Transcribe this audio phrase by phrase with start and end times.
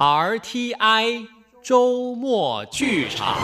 [0.00, 1.26] RTI
[1.62, 3.36] 周末剧场。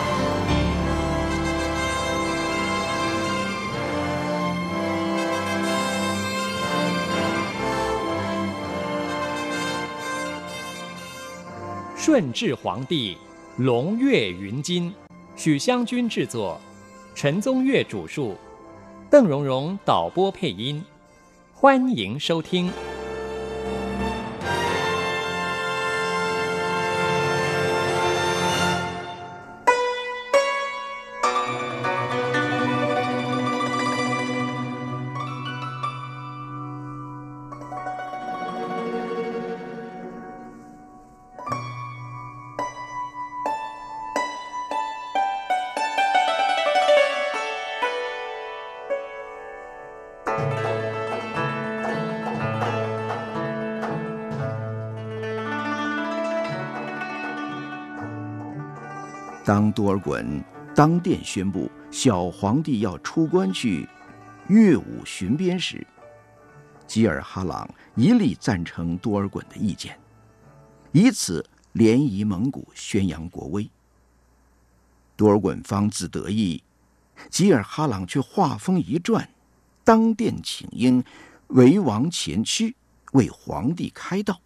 [11.94, 13.18] 顺治皇帝
[13.58, 14.90] 龙跃云津，
[15.36, 16.58] 许湘君制作，
[17.14, 18.34] 陈宗岳主述，
[19.10, 20.82] 邓蓉蓉导播配音，
[21.52, 22.72] 欢迎收听。
[59.86, 60.42] 多尔衮
[60.74, 63.88] 当殿宣布小皇帝要出关去
[64.48, 65.86] 乐舞巡边时，
[66.88, 69.96] 吉尔哈朗一力赞成多尔衮的意见，
[70.90, 73.70] 以此联谊蒙古，宣扬国威。
[75.14, 76.64] 多尔衮方自得意，
[77.30, 79.30] 吉尔哈朗却话锋一转，
[79.84, 81.04] 当殿请缨，
[81.46, 82.74] 为王前驱，
[83.12, 84.40] 为皇帝开道。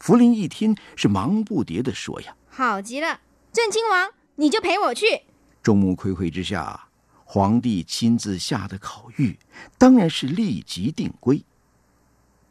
[0.00, 3.20] 福临一听，是忙不迭的说：“呀，好极了！”
[3.56, 5.22] 郑亲王，你就陪我去。
[5.62, 6.88] 众目睽睽之下，
[7.24, 9.36] 皇帝亲自下的口谕，
[9.76, 11.44] 当然是立即定规。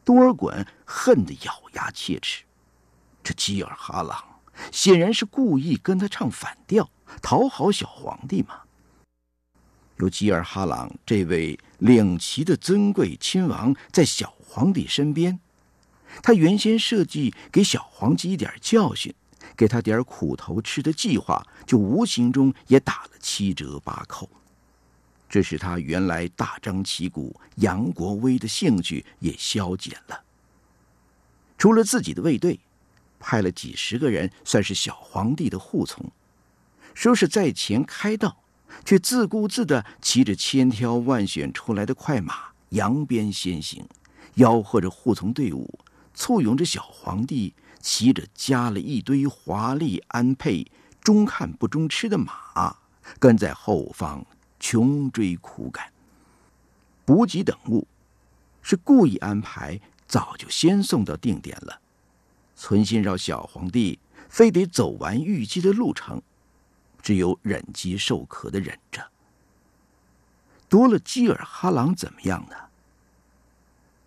[0.03, 2.43] 多尔衮恨得咬牙切齿，
[3.23, 4.23] 这吉尔哈朗
[4.71, 6.89] 显然是故意跟他唱反调，
[7.21, 8.61] 讨好小皇帝嘛。
[9.97, 15.39] 有吉尔哈朗这位领旗的尊贵亲王在小皇帝身边，
[16.21, 19.13] 他原先设计给小皇帝一点教训。
[19.55, 24.29] 给他点苦头吃的计划，就无形中也打了七折八扣，
[25.27, 30.21] 这使他原来大张旗鼓扬国威的兴趣也消减了。
[31.57, 32.59] 除了自己的卫队，
[33.19, 36.11] 派了几十个人，算是小皇帝的护从，
[36.93, 38.37] 说是在前开道，
[38.83, 43.87] 却自顾自的骑着千挑万选出来的快马，扬鞭先行，
[44.35, 45.79] 吆喝着护从队伍，
[46.13, 47.53] 簇拥着小皇帝。
[47.85, 50.65] 骑着加了一堆华丽鞍辔、
[51.01, 52.75] 中看不中吃的马，
[53.19, 54.25] 跟在后方
[54.59, 55.93] 穷追苦赶。
[57.05, 57.87] 补给等物
[58.63, 61.79] 是故意安排，早就先送到定点了，
[62.55, 66.19] 存心让小皇帝非得走完预计的路程，
[67.03, 69.11] 只有忍饥受渴的忍着。
[70.67, 72.55] 夺了基尔哈朗怎么样呢？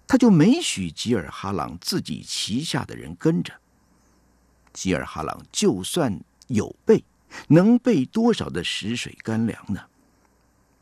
[0.08, 3.54] 他就没许吉尔哈朗自己旗下的人跟着。
[4.72, 7.04] 吉尔哈朗就算有备，
[7.48, 9.80] 能备多少的食水干粮呢？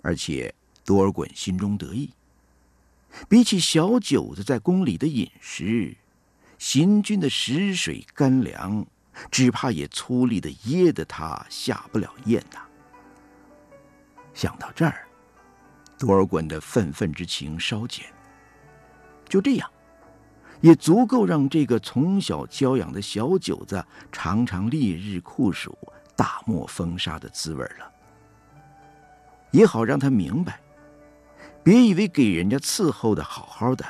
[0.03, 0.55] 而且
[0.85, 2.11] 多尔衮心中得意，
[3.29, 5.97] 比起小九子在宫里的饮食，
[6.59, 8.87] 行军的食水干粮，
[9.31, 12.61] 只怕也粗粝的噎得他下不了咽呐。
[14.33, 15.09] 想到这儿，
[15.99, 18.05] 多尔衮的愤愤之情稍减。
[19.29, 19.69] 就这样。
[20.61, 25.77] 也足够让这个从小教养的小九子尝尝烈日酷暑、
[26.17, 27.91] 大漠风沙的滋味了，
[29.51, 30.59] 也好让他明白，
[31.63, 33.85] 别以为给人家伺候的好好的，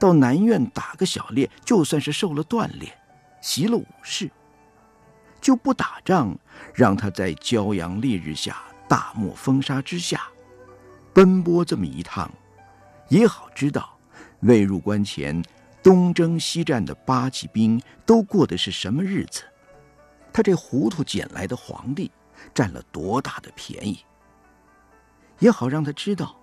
[0.00, 2.92] 到南院打个小猎，就算是受了锻炼，
[3.40, 4.30] 习了武士，
[5.40, 6.36] 就不打仗，
[6.74, 8.56] 让他在骄阳烈日下、
[8.88, 10.22] 大漠风沙之下
[11.12, 12.30] 奔波这么一趟，
[13.08, 13.96] 也好知道
[14.40, 15.40] 未入关前。
[15.88, 19.42] 东征西战的八旗兵都过的是什么日子？
[20.30, 22.12] 他这糊涂捡来的皇帝
[22.52, 24.04] 占了多大的便宜？
[25.38, 26.38] 也好让他知道，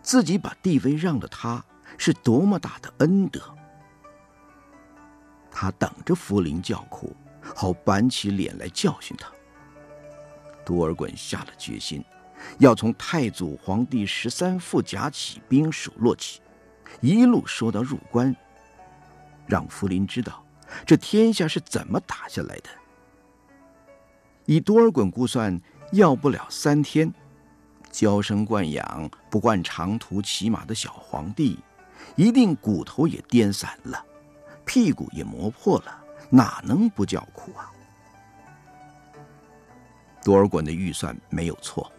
[0.00, 1.64] 自己把地位让了他
[1.98, 3.40] 是多么大的恩德。
[5.50, 7.16] 他等着福临叫苦，
[7.52, 9.28] 好板起脸来教训他。
[10.64, 12.04] 多尔衮下了决心，
[12.60, 16.40] 要从太祖皇帝十三副甲起兵数落起，
[17.00, 18.32] 一路说到入关。
[19.46, 20.44] 让福临知道，
[20.86, 22.70] 这天下是怎么打下来的。
[24.46, 25.60] 以多尔衮估算，
[25.92, 27.12] 要不了三天，
[27.90, 31.58] 娇生惯养、不惯长途骑马的小皇帝，
[32.16, 34.04] 一定骨头也颠散了，
[34.64, 35.98] 屁股也磨破了，
[36.28, 37.70] 哪能不叫苦啊？
[40.22, 41.90] 多尔衮的预算没有错，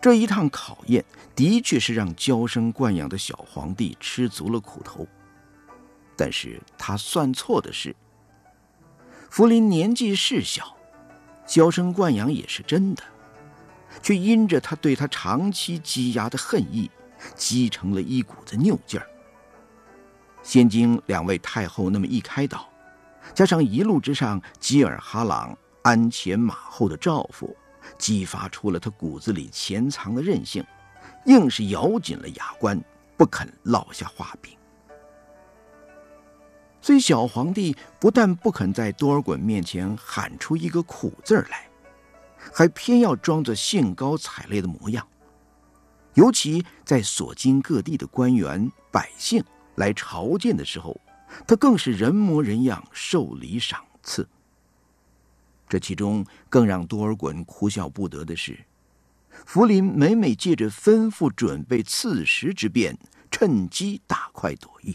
[0.00, 1.04] 这一趟考验
[1.34, 5.06] 的确是让娇生惯养的小皇帝吃足了苦头。
[6.16, 7.94] 但是他算错的是，
[9.30, 10.76] 福临年纪是小，
[11.46, 13.02] 娇生惯养也是真的，
[14.02, 16.90] 却因着他对他长期积压的恨意，
[17.34, 19.06] 积成了一股子拗劲儿。
[20.42, 22.68] 现经两位太后那么一开导，
[23.34, 27.56] 加上一路之上吉尔哈朗鞍前马后的照拂，
[27.98, 30.64] 激发出了他骨子里潜藏的韧性，
[31.26, 32.80] 硬是咬紧了牙关，
[33.16, 34.56] 不肯落下话柄。
[36.84, 41.66] 所以小皇帝不但不肯在多尔衮面前喊出一个苦字来，
[42.52, 45.08] 还偏要装作兴高采烈的模样。
[46.12, 49.42] 尤其在所经各地的官员百姓
[49.76, 51.00] 来朝见的时候，
[51.46, 54.28] 他更是人模人样受礼赏赐。
[55.66, 58.62] 这其中更让多尔衮哭笑不得的是，
[59.30, 62.94] 福临每每借着吩咐准备刺食之便，
[63.30, 64.94] 趁机大快朵颐。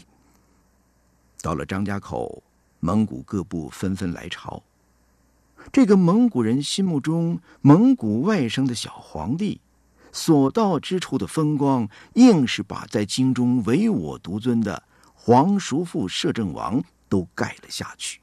[1.42, 2.42] 到了张家口，
[2.80, 4.62] 蒙古各部纷纷来朝。
[5.72, 9.60] 这个蒙古人心目中蒙古外甥的小皇帝，
[10.12, 14.82] 所到之处的风光，硬是把在京中唯我独尊的
[15.14, 18.20] 皇叔父摄政王都盖了下去。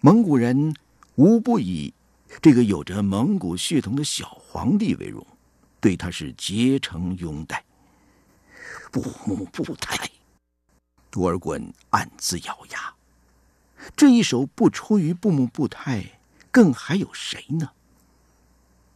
[0.00, 0.74] 蒙古人
[1.16, 1.92] 无不以
[2.42, 5.26] 这个有着蒙古血统的小皇帝为荣，
[5.80, 7.64] 对他是竭诚拥戴。
[8.92, 10.10] 不母不太。
[11.10, 12.94] 多尔衮暗自咬牙，
[13.96, 16.18] 这一手不出于布木布泰，
[16.50, 17.70] 更还有谁呢？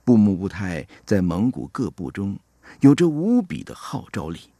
[0.05, 2.38] 布木布泰在蒙古各部中
[2.81, 4.50] 有着无比的号召力。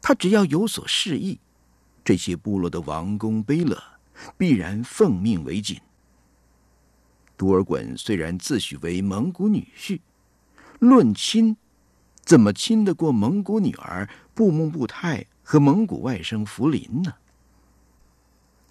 [0.00, 1.38] 他只要有所示意，
[2.02, 3.82] 这些部落的王公贝勒
[4.38, 5.78] 必然奉命为谨。
[7.36, 10.00] 多尔衮虽然自诩为蒙古女婿，
[10.78, 11.56] 论亲，
[12.24, 15.26] 怎么亲得过蒙古女儿布木布泰？
[15.50, 17.14] 和蒙古外甥福临呢？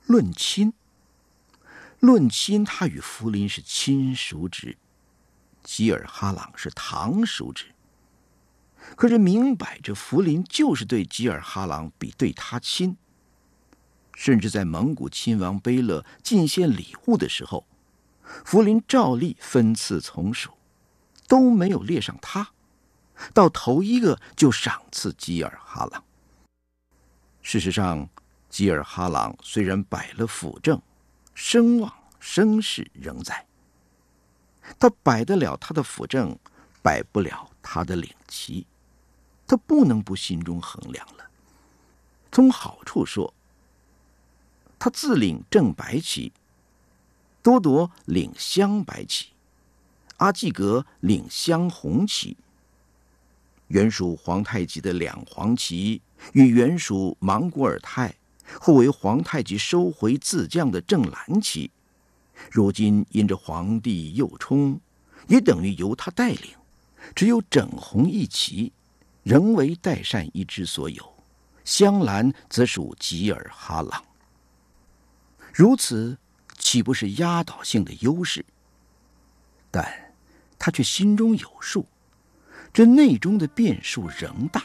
[0.05, 0.71] 论亲，
[1.99, 4.77] 论亲，他与福临是亲叔侄，
[5.61, 7.75] 吉尔哈朗是堂叔侄。
[8.95, 12.95] 可是明摆着，福临就是对吉尔哈朗比对他亲，
[14.15, 17.67] 甚至在蒙古亲王贝勒进献礼物的时候，
[18.45, 20.53] 福临照例分赐从属，
[21.27, 22.51] 都没有列上他，
[23.33, 26.05] 到头一个就赏赐吉尔哈朗。
[27.51, 28.07] 事实上，
[28.48, 30.80] 吉尔哈朗虽然摆了辅政，
[31.34, 33.44] 声望声势仍在。
[34.78, 36.38] 他摆得了他的辅政，
[36.84, 38.68] 摆不了他的领旗，
[39.48, 41.28] 他不能不心中衡量了。
[42.31, 43.34] 从好处说，
[44.78, 46.31] 他自领正白旗，
[47.42, 49.30] 多铎领镶白旗，
[50.18, 52.38] 阿济格领镶红旗。
[53.69, 56.00] 原属皇太极的两黄旗
[56.33, 58.13] 与原属莽古尔泰，
[58.60, 61.71] 后为皇太极收回自降的正蓝旗，
[62.51, 64.80] 如今因着皇帝右冲，
[65.27, 66.51] 也等于由他带领，
[67.16, 68.71] 只有整红一旗，
[69.24, 71.13] 仍为代善一支所有，
[71.63, 74.04] 镶蓝则属吉尔哈朗。
[75.54, 76.18] 如此，
[76.57, 78.45] 岂不是压倒性的优势？
[79.72, 80.13] 但
[80.57, 81.86] 他却心中有数。
[82.72, 84.63] 这内中的变数仍大。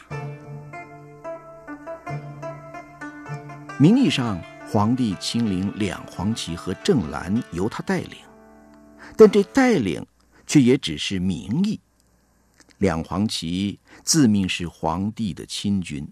[3.77, 4.41] 名义上，
[4.71, 8.17] 皇帝亲临两黄旗和正蓝由他带领，
[9.17, 10.05] 但这带领
[10.47, 11.77] 却也只是名义。
[12.77, 16.07] 两黄旗自命是皇帝的亲军，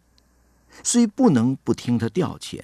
[0.83, 2.61] 虽不能不听他调遣，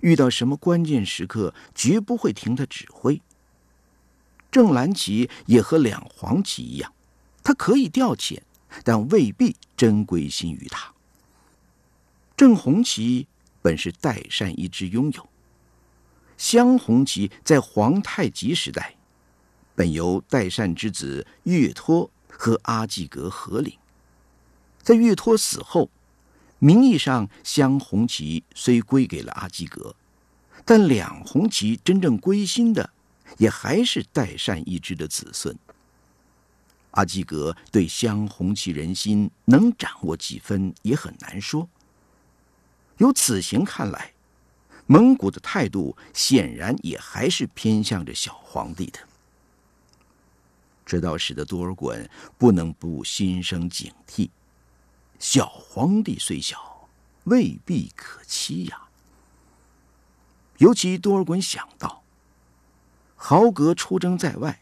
[0.00, 3.20] 遇到什么关键时刻，绝不会听他指挥。
[4.52, 6.92] 正蓝旗也和两黄旗一样，
[7.42, 8.40] 他可以调遣。
[8.84, 10.92] 但未必真归心于他。
[12.36, 13.26] 正红旗
[13.66, 15.28] 本是代善一支拥有，
[16.36, 18.94] 镶红旗在皇太极时代，
[19.74, 23.76] 本由代善之子岳托和阿济格合领。
[24.80, 25.90] 在岳托死后，
[26.60, 29.96] 名义上镶红旗虽归给了阿济格，
[30.64, 32.88] 但两红旗真正归心的，
[33.38, 35.58] 也还是代善一支的子孙。
[36.92, 41.68] 阿济格对镶红旗人心能掌握几分也很难说。
[42.98, 44.12] 由此行看来，
[44.86, 48.98] 蒙古的态度显然也还是偏向着小皇帝的。
[50.84, 54.30] 这倒使得多尔衮不能不心生警惕：
[55.18, 56.88] 小皇帝虽小，
[57.24, 58.82] 未必可欺呀。
[60.58, 62.02] 尤其多尔衮想到，
[63.16, 64.60] 豪格出征在外，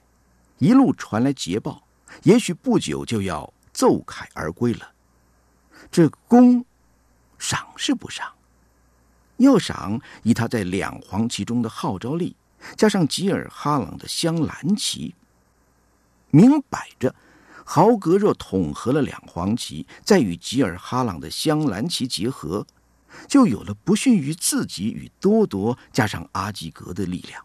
[0.58, 1.84] 一路传来捷报。
[2.22, 4.92] 也许不久就要奏凯而归了，
[5.90, 6.64] 这功
[7.44, 8.32] 赏是不赏？
[9.36, 12.34] 要赏，以他在两黄旗中的号召力，
[12.74, 15.14] 加上吉尔哈朗的镶蓝旗，
[16.30, 17.14] 明摆着，
[17.66, 22.66] 豪格若统合了两黄旗，再与吉尔哈朗的镶蓝旗结合，
[23.28, 27.44] 就有了不逊于自己与多铎加上阿基格的力量。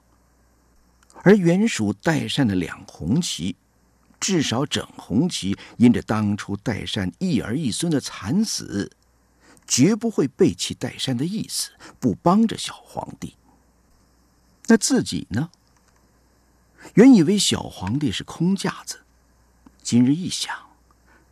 [1.24, 3.54] 而原属代善的两红旗，
[4.18, 8.90] 至少整红旗因着当初代善一儿一孙的惨死，
[9.70, 13.38] 绝不会背弃代山的意思，不帮着小皇帝。
[14.66, 15.52] 那自己呢？
[16.96, 19.06] 原以为小皇帝是空架子，
[19.84, 20.54] 今日一想，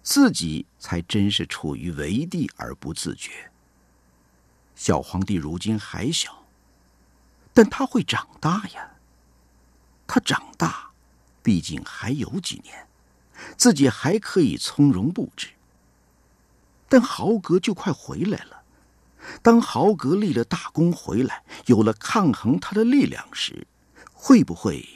[0.04, 3.52] 自己才真是处于为帝而不自觉。
[4.76, 6.46] 小皇帝如今还小，
[7.56, 8.92] 但他会长大呀。
[10.06, 10.92] 他长大，
[11.42, 12.88] 毕竟还有几年，
[13.58, 15.50] 自己还可以从容布置。
[16.90, 18.64] 但豪格就快回来了。
[19.42, 23.68] 当豪格立了大功回来，有了抗衡他的力量时，
[24.14, 24.88] 会不会？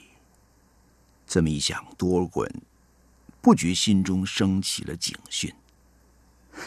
[1.27, 2.49] 这么一想，多尔衮
[3.41, 5.53] 不觉心中升起了警讯，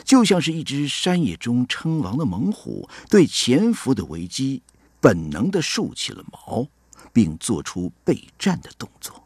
[0.04, 4.62] 就像是一只山野中称王的猛虎，对潜伏的危机
[5.00, 6.68] 本能的竖起了毛。
[7.12, 9.24] 并做出备战的动作。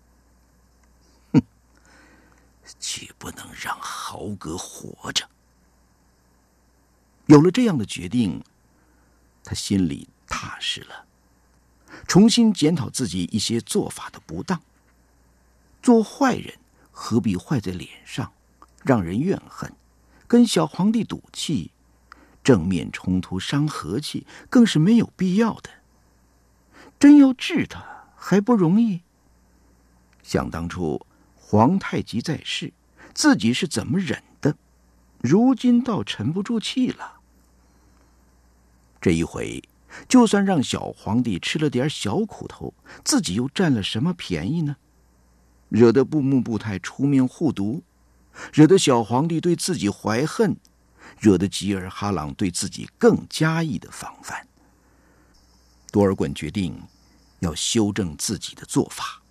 [1.33, 1.41] 哼，
[2.79, 5.27] 绝不能让豪格活着。
[7.29, 8.43] 有了这样的决定，
[9.45, 11.05] 他心里踏实了，
[12.07, 14.59] 重新检讨自己一些做法的不当。
[15.83, 16.55] 做坏人
[16.91, 18.33] 何必坏在脸上，
[18.83, 19.71] 让人怨恨？
[20.27, 21.71] 跟小皇帝赌气，
[22.43, 25.69] 正面冲突伤和气，更是没有必要的。
[26.99, 27.85] 真要治他
[28.17, 29.03] 还不容易。
[30.23, 31.07] 想当初
[31.37, 32.73] 皇太极在世，
[33.13, 34.57] 自己是怎么忍的，
[35.21, 37.18] 如今倒沉不住气了。
[39.01, 39.63] 这一回，
[40.09, 42.75] 就算让小皇帝吃了点小苦头，
[43.05, 44.77] 自己又占了什么便宜呢？
[45.69, 47.83] 惹得布木布泰出面护犊，
[48.53, 50.57] 惹得小皇帝对自己怀恨，
[51.21, 54.47] 惹得吉尔哈朗对自己更加意的防范。
[55.93, 56.81] 多尔衮决定
[57.41, 59.23] 要修正自己的做法，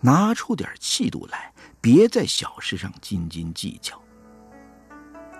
[0.00, 4.00] 拿出点气度来，别在小事上斤斤计较。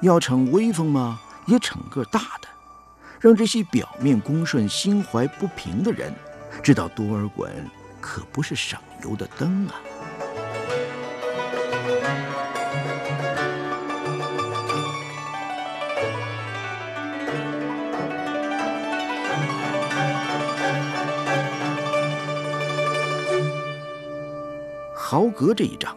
[0.02, 1.20] 要逞威风吗？
[1.46, 2.48] 也逞个大的，
[3.25, 6.12] 让这些表面恭顺、心怀不平的人
[6.62, 7.49] 知道多尔衮
[7.99, 9.81] 可不是省油的灯啊！
[24.95, 25.97] 豪格这一仗，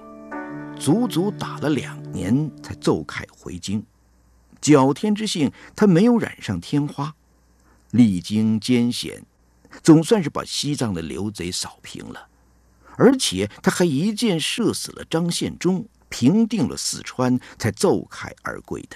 [0.80, 3.86] 足足打了两年才奏凯回京。
[4.62, 7.14] 侥天之幸，他没有染上天花，
[7.98, 9.25] 历经艰险，
[9.84, 12.30] 总算是把西藏的刘贼扫平了。
[12.96, 18.96] 而且他还一箭射死了张献忠，平定了四川，才奏凯而归的。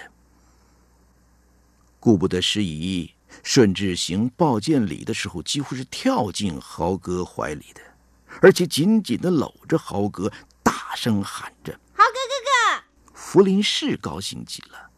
[2.00, 7.80] 顾不得失仪，顺治行报见礼的时候，几乎是跳进豪哥怀里的。
[8.40, 10.32] 而且紧紧的搂着豪哥，
[10.62, 12.34] 大声喊着：“豪哥哥
[12.78, 14.90] 哥！”福临是高兴极了，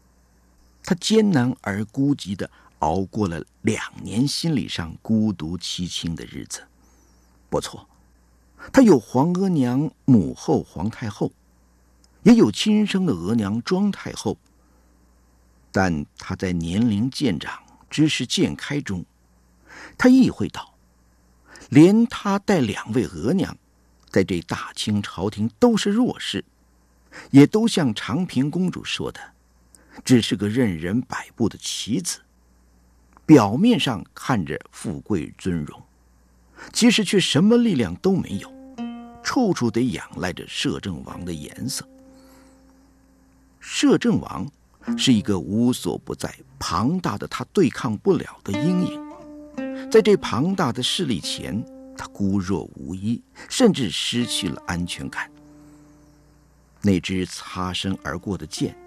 [0.81, 2.49] 他艰难而孤寂的
[2.85, 6.63] 熬过了两年心理上孤独凄清的日子。
[7.49, 7.89] 不错，
[8.71, 11.31] 他有皇额娘母后皇太后，
[12.21, 14.37] 也有亲生的额娘庄太后。
[15.71, 19.03] 但他在年龄渐长、知识渐开中，
[19.97, 20.75] 他意会到。
[21.69, 23.57] 连他带两位额娘，
[24.11, 26.45] 在这大清朝廷都是弱势，
[27.31, 29.19] 也都像长平公主说的，
[30.03, 32.19] 只是个任人摆布的棋子。
[33.25, 35.81] 表面上看着富贵尊荣，
[36.71, 38.51] 其实却什么力量都没有，
[39.23, 41.87] 处处得仰赖着摄政王的颜色。
[43.59, 44.47] 摄政王
[44.95, 49.89] 是一个无所不在、庞大的他对抗不了的阴影。
[49.89, 51.63] 在这庞大的势力前，
[51.97, 55.31] 他孤弱无依，甚至失去了安全感。
[56.81, 58.77] 那支擦身而过的剑，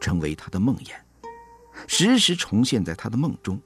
[0.00, 0.94] 成为他的梦魇，
[1.86, 3.60] 时时重现在他的梦中。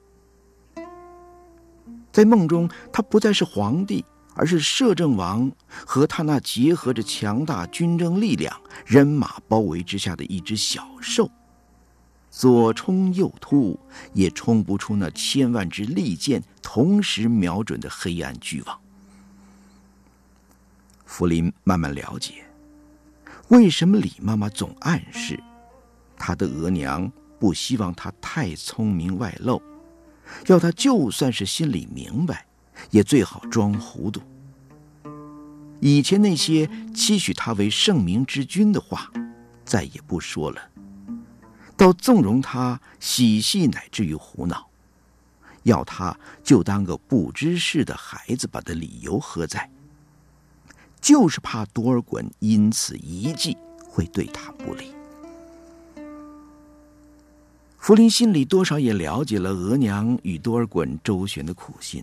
[2.13, 11.31] 在梦中，他不再是皇帝，而是摄政王和他那结合着强大军政力量、人马包围之下的一只小兽。
[12.31, 13.79] 左冲右突，
[14.13, 18.79] 也冲不出那千万支利箭同时瞄准的黑暗巨网。
[21.05, 22.45] 福林慢慢了解，
[23.49, 25.39] 为什么李妈妈总暗示
[26.17, 29.63] 她的额娘不希望他太聪明外露，
[30.47, 32.47] 要他就算是心里明白，
[32.91, 34.21] 也最好装糊涂。
[35.81, 39.11] 以前那些期许他为圣明之君的话，
[39.65, 40.61] 再也不说了。
[41.77, 44.67] 倒纵容他嬉戏，乃至于胡闹，
[45.65, 49.71] 要他就当个不知事的孩子，吧的理由何在？
[50.99, 54.96] 就是怕多尔衮因此一计会对他不利。
[57.87, 62.03] 福林心里多少也了解了额娘与多尔衮周旋的苦心，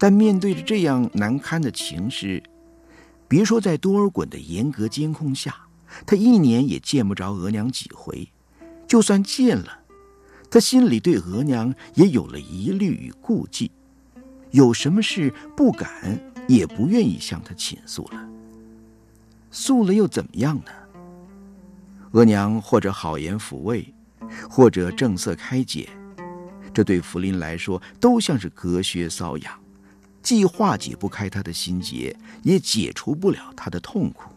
[0.00, 2.42] 但面对着这样难堪的情势，
[3.28, 5.54] 别说在多尔衮的严格监控下，
[6.04, 8.26] 他一年也见不着额娘几回；
[8.88, 9.78] 就算见了，
[10.50, 13.70] 他心里对额娘也有了疑虑与顾忌，
[14.50, 18.28] 有什么事不敢也不愿意向他倾诉了。
[19.52, 20.72] 诉了又怎么样呢？
[22.10, 23.86] 额娘或者好言抚慰。
[24.50, 25.88] 或者正色开解，
[26.72, 29.52] 这对福林来说都像是隔靴搔痒，
[30.22, 34.30] 既化解不开他的心结，也解除不了他的痛苦，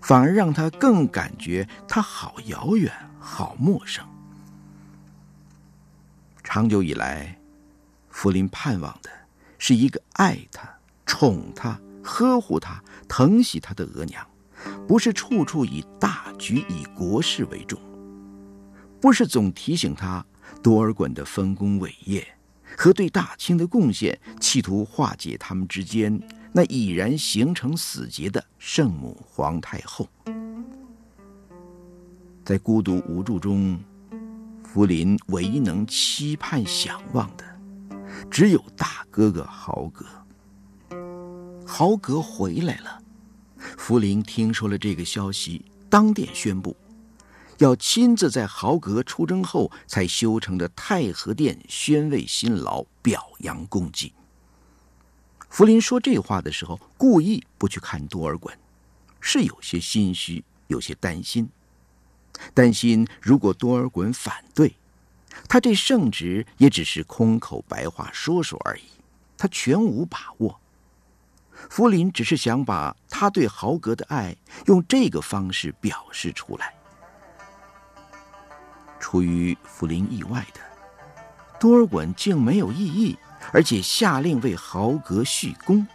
[0.00, 4.04] 反而让他更感觉他好遥远、好陌生。
[6.42, 7.38] 长久以来，
[8.10, 9.10] 福林盼望的
[9.58, 10.68] 是一个爱他、
[11.06, 14.24] 宠他、呵护他、疼惜他的额娘，
[14.86, 17.80] 不是处处以大局、以国事为重。
[19.04, 20.24] 不是总提醒他
[20.62, 22.26] 多尔衮的丰功伟业
[22.74, 26.18] 和对大清的贡献，企图化解他们之间
[26.54, 30.08] 那已然形成死结的圣母皇太后。
[32.46, 33.78] 在孤独无助中，
[34.64, 37.44] 福林唯一能期盼想望的，
[38.30, 40.06] 只有大哥哥豪格。
[41.66, 43.02] 豪格回来了，
[43.76, 46.74] 福林听说了这个消息，当殿宣布。
[47.58, 54.12] 要亲自在豪格出征后才修成的太和殿宣慰辛劳，表扬功绩。
[55.48, 58.52] 福林说这话的时候，故意不去看多尔衮，
[59.20, 61.48] 是有些心虚，有些担心，
[62.52, 64.74] 担心如果多尔衮反对，
[65.48, 68.82] 他这圣旨也只是空口白话说说而已，
[69.38, 70.60] 他全无把握。
[71.70, 76.73] 福林只是想把他对豪格的爱用这个方式表示出来。
[79.04, 80.60] 出于福林意外的，
[81.60, 83.18] 多尔衮竟没有异议，
[83.52, 85.86] 而且下令为豪格续功。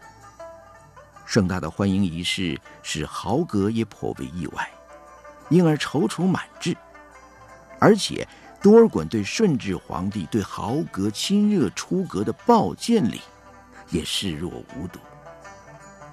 [1.26, 4.70] 盛大的欢迎仪式使豪格也颇为意外，
[5.50, 6.78] 因而踌躇满志。
[7.80, 8.28] 而且
[8.62, 13.22] 多尔衮对顺治皇帝对豪格亲热出格的报见礼，
[13.90, 15.00] 也视若无睹。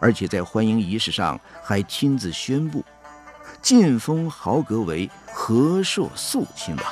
[0.01, 2.83] 而且在欢迎仪式上还亲自宣布。
[3.63, 6.85] 晋封豪格为和硕肃亲王。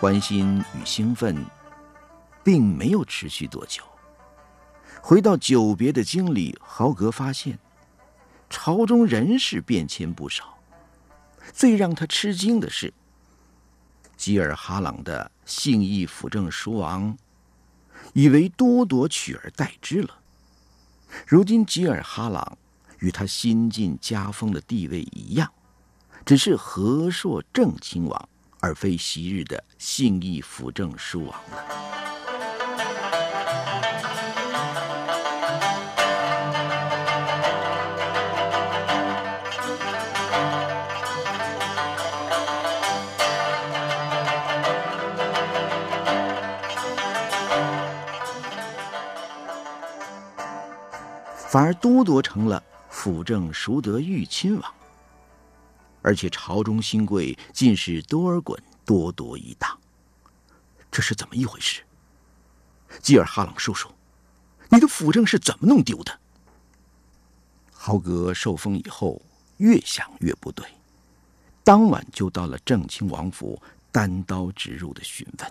[0.00, 1.44] 欢欣与兴奋，
[2.44, 3.82] 并没有持续多久。
[5.00, 7.58] 回到久别的京里，豪格发现，
[8.50, 10.58] 朝中人事变迁不少。
[11.52, 12.92] 最让他吃惊的是。
[14.16, 17.16] 吉尔哈朗的信义辅政书王，
[18.14, 20.18] 以为多铎取而代之了。
[21.26, 22.58] 如今吉尔哈朗
[22.98, 25.52] 与他新晋家封的地位一样，
[26.24, 28.28] 只是和硕正亲王，
[28.60, 32.05] 而非昔日的信义辅政书王了。
[51.56, 54.74] 反而都铎成了辅政熟德御亲王，
[56.02, 59.80] 而且朝中新贵尽是多尔衮多铎一党，
[60.90, 61.80] 这是怎么一回事？
[63.00, 63.90] 吉尔哈朗叔叔，
[64.68, 66.20] 你的辅政是怎么弄丢的？
[67.72, 69.22] 豪格受封以后，
[69.56, 70.68] 越想越不对，
[71.64, 73.58] 当晚就到了正亲王府，
[73.90, 75.50] 单刀直入的询问。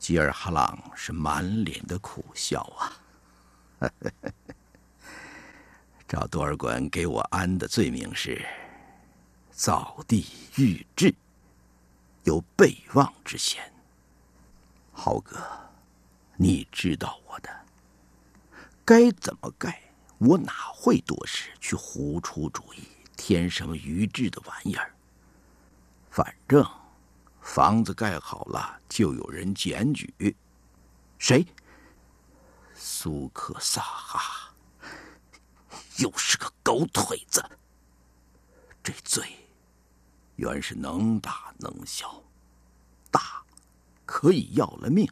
[0.00, 3.05] 吉尔哈朗是满脸的苦笑啊。
[6.08, 8.44] 赵多尔衮给我安的罪名是
[9.50, 11.14] 造地御制，
[12.24, 13.72] 有备忘之嫌。
[14.92, 15.36] 豪哥，
[16.36, 17.50] 你知道我的，
[18.84, 19.82] 该怎么盖，
[20.18, 22.82] 我哪会多事去胡出主意，
[23.16, 24.90] 添什么愚制的玩意儿？
[26.10, 26.64] 反正
[27.42, 30.34] 房子盖好了，就有人检举。
[31.18, 31.44] 谁？
[32.78, 34.54] 苏克萨哈，
[35.98, 37.42] 又是个狗腿子。
[38.82, 39.48] 这罪
[40.36, 42.22] 原是能大能小，
[43.10, 43.42] 大
[44.04, 45.10] 可以要了命。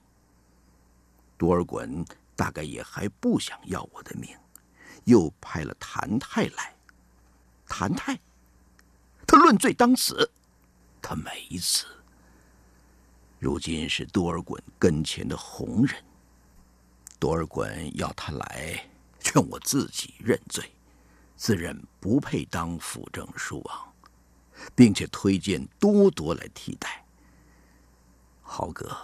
[1.39, 4.37] 多尔衮大概也还不想要我的命，
[5.05, 6.77] 又派了谭泰来。
[7.67, 8.21] 谭泰，
[9.27, 10.31] 他论罪当死，
[11.03, 11.87] 他没死。
[13.39, 16.05] 如今是多尔衮跟前的红人。
[17.25, 18.87] 多尔衮要他来
[19.19, 20.71] 劝我自己认罪，
[21.37, 23.95] 自认不配当辅政书王，
[24.75, 27.03] 并且推荐多铎来替代。
[28.43, 28.95] 豪哥，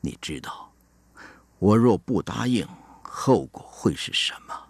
[0.00, 0.72] 你知道，
[1.60, 2.66] 我若不答应，
[3.04, 4.68] 后果会是什么？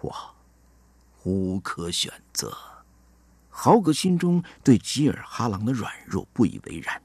[0.00, 0.34] 我
[1.22, 2.52] 无可选择。
[3.48, 7.00] 豪格心中对吉尔哈朗的软弱不以为然。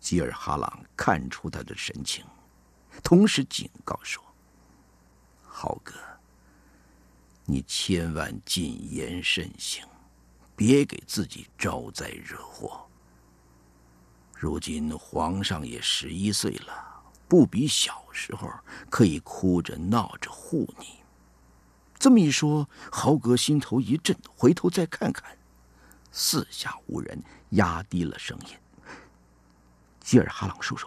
[0.00, 2.24] 吉尔哈朗看出他的神情。
[3.02, 4.22] 同时警告说
[5.42, 5.94] ：“浩哥，
[7.44, 9.84] 你千万谨言慎行，
[10.54, 12.86] 别给自己招灾惹祸。
[14.34, 18.50] 如今皇上也十一岁了，不比小时候
[18.90, 20.98] 可以哭着闹着护你。”
[21.98, 25.36] 这么一说，豪哥心头一震，回头再看看，
[26.12, 28.56] 四下无人，压低了声音
[30.00, 30.86] ：“吉尔哈朗叔叔。”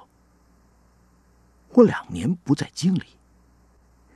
[1.74, 3.04] 我两年不在京里，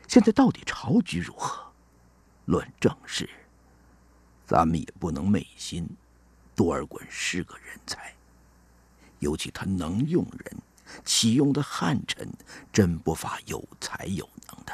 [0.08, 1.64] 现在到底朝局如何？
[2.46, 3.30] 论政事，
[4.46, 5.88] 咱们也不能昧心。
[6.54, 8.14] 多尔衮是个人才，
[9.20, 10.58] 尤其他能用人，
[11.04, 12.30] 启用的汉臣
[12.72, 14.74] 真不乏有才有能的。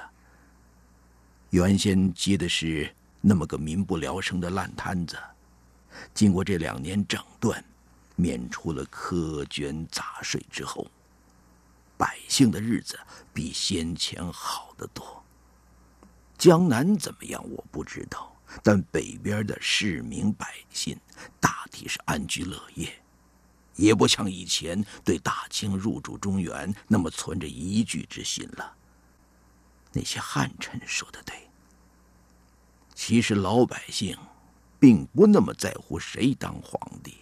[1.52, 5.17] 原先接的是那么个民不聊生的烂摊子，
[6.13, 7.63] 经过这两年整顿，
[8.15, 10.88] 免除了苛捐杂税之后。
[12.01, 12.99] 百姓的日子
[13.31, 15.23] 比先前好得多。
[16.35, 17.47] 江南怎么样？
[17.47, 20.99] 我不知道，但北边的市民百姓
[21.39, 22.91] 大体是安居乐业，
[23.75, 28.75] 也不像以前对大清入主中原那么存着一惧之心了。
[29.93, 31.35] 那些汉臣说的对，
[32.95, 34.17] 其实老百姓
[34.79, 37.15] 并不那么在乎谁当皇帝。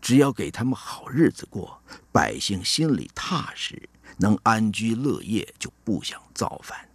[0.00, 1.82] 只要给他们好日子过，
[2.12, 6.88] 百姓心里踏实，能安居乐业，就不想造反。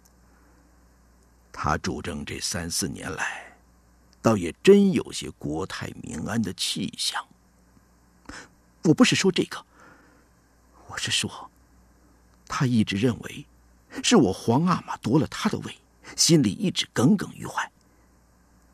[1.52, 3.56] 他主政这三四年来，
[4.20, 7.24] 倒也真有些国泰民安的气象。
[8.82, 9.64] 我不是说这个，
[10.88, 11.50] 我是说，
[12.48, 13.46] 他一直认为
[14.02, 15.76] 是我皇阿玛夺了他的位，
[16.16, 17.70] 心里一直耿耿于怀。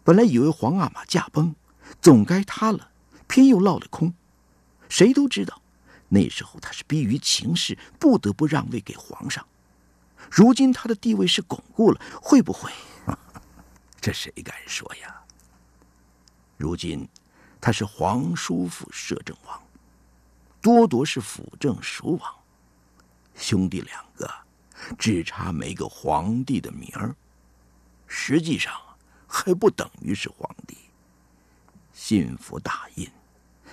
[0.03, 1.55] 本来以为皇阿玛驾崩，
[2.01, 2.91] 总该他了，
[3.29, 4.15] 偏又落了空。
[4.91, 5.63] 谁都知道，
[6.09, 9.47] 那时候他是逼于情势，不得不让位给皇上。
[10.31, 12.71] 如今他的地位是巩固了，会不会？
[14.03, 15.23] 这谁敢说呀？
[16.59, 17.09] 如今
[17.61, 19.63] 他是皇叔父摄政王，
[20.61, 22.35] 多铎是辅政蜀王，
[23.35, 24.31] 兄弟两个
[24.99, 27.15] 只差没个皇帝的名儿，
[28.07, 28.75] 实际上
[29.27, 30.77] 还不等于是皇帝。
[31.93, 33.09] 信服大印。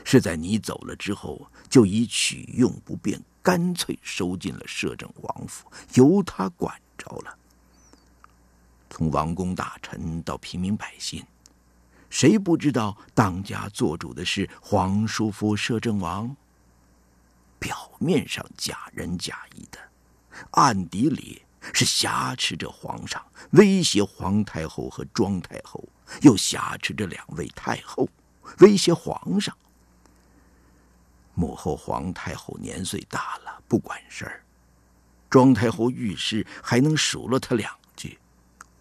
[0.09, 7.37] 是在你走了之后，就以取用不便，干脆收进了摄政王府，由他管着了。
[8.89, 11.21] 从王公大臣到平民百姓，
[12.09, 16.33] 谁不知道当家做主的是皇叔父摄政王？
[17.59, 19.77] 表面上假仁假义的，
[20.51, 21.41] 暗地里
[21.73, 25.83] 是挟持着皇上，威胁皇太后和庄太后，
[26.21, 28.07] 又挟持着两位太后，
[28.59, 29.53] 威胁皇上。
[31.37, 34.41] 母后皇太后年岁大了，不管事儿。
[35.29, 38.17] 庄太后遇事还能数落他两句，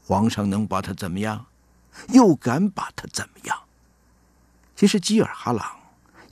[0.03, 1.45] 皇上能把他怎么样？
[2.09, 3.63] 又敢把他怎么样？
[4.75, 5.79] 其实基尔哈朗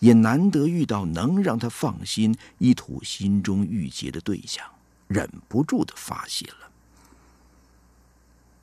[0.00, 4.66] 也难得遇到能让他放心、一吐心中郁结的对象，
[5.06, 6.70] 忍不住的发泄了。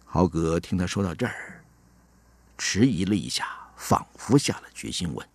[0.05, 1.63] 豪格听他说到这儿，
[2.57, 3.47] 迟疑了一下，
[3.77, 5.27] 仿佛下了决心，问：“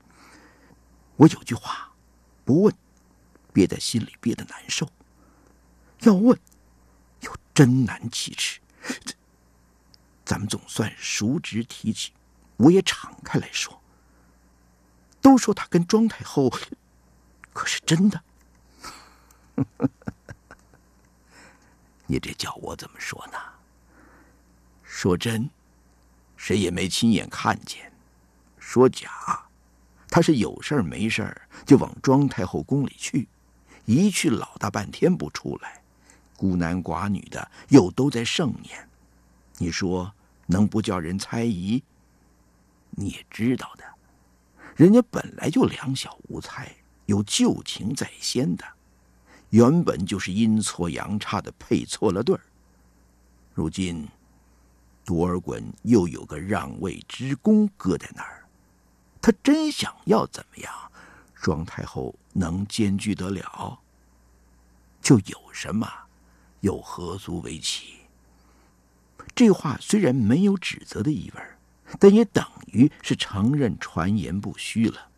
[1.14, 1.88] 我有句话。”
[2.46, 2.74] 不问，
[3.52, 4.86] 憋在心里憋得难受；
[6.02, 6.38] 要问，
[7.20, 8.60] 又真难启齿。
[10.24, 12.12] 咱们总算熟知提起，
[12.56, 13.82] 我也敞开来说。
[15.20, 16.48] 都说他跟庄太后，
[17.52, 18.22] 可是真的？
[22.06, 23.38] 你这叫我怎么说呢？
[24.84, 25.50] 说真，
[26.36, 27.90] 谁也没亲眼看见；
[28.60, 29.45] 说假。
[30.08, 33.28] 他是有事儿没事儿就往庄太后宫里去，
[33.84, 35.82] 一去老大半天不出来，
[36.36, 38.88] 孤男寡女的又都在盛年，
[39.58, 40.12] 你说
[40.46, 41.82] 能不叫人猜疑？
[42.90, 43.84] 你也知道的，
[44.74, 46.74] 人家本来就两小无猜，
[47.06, 48.64] 有旧情在先的，
[49.50, 52.40] 原本就是阴错阳差的配错了对儿。
[53.52, 54.06] 如今
[55.04, 58.45] 多尔衮又有个让位之功搁在那儿，
[59.26, 60.72] 他真想要怎么样，
[61.42, 63.76] 庄太后能兼具得了？
[65.02, 65.90] 就有什么，
[66.60, 67.94] 又何足为奇？
[69.34, 71.42] 这话虽然没有指责的意味
[71.98, 75.08] 但也等于是承认传言不虚了。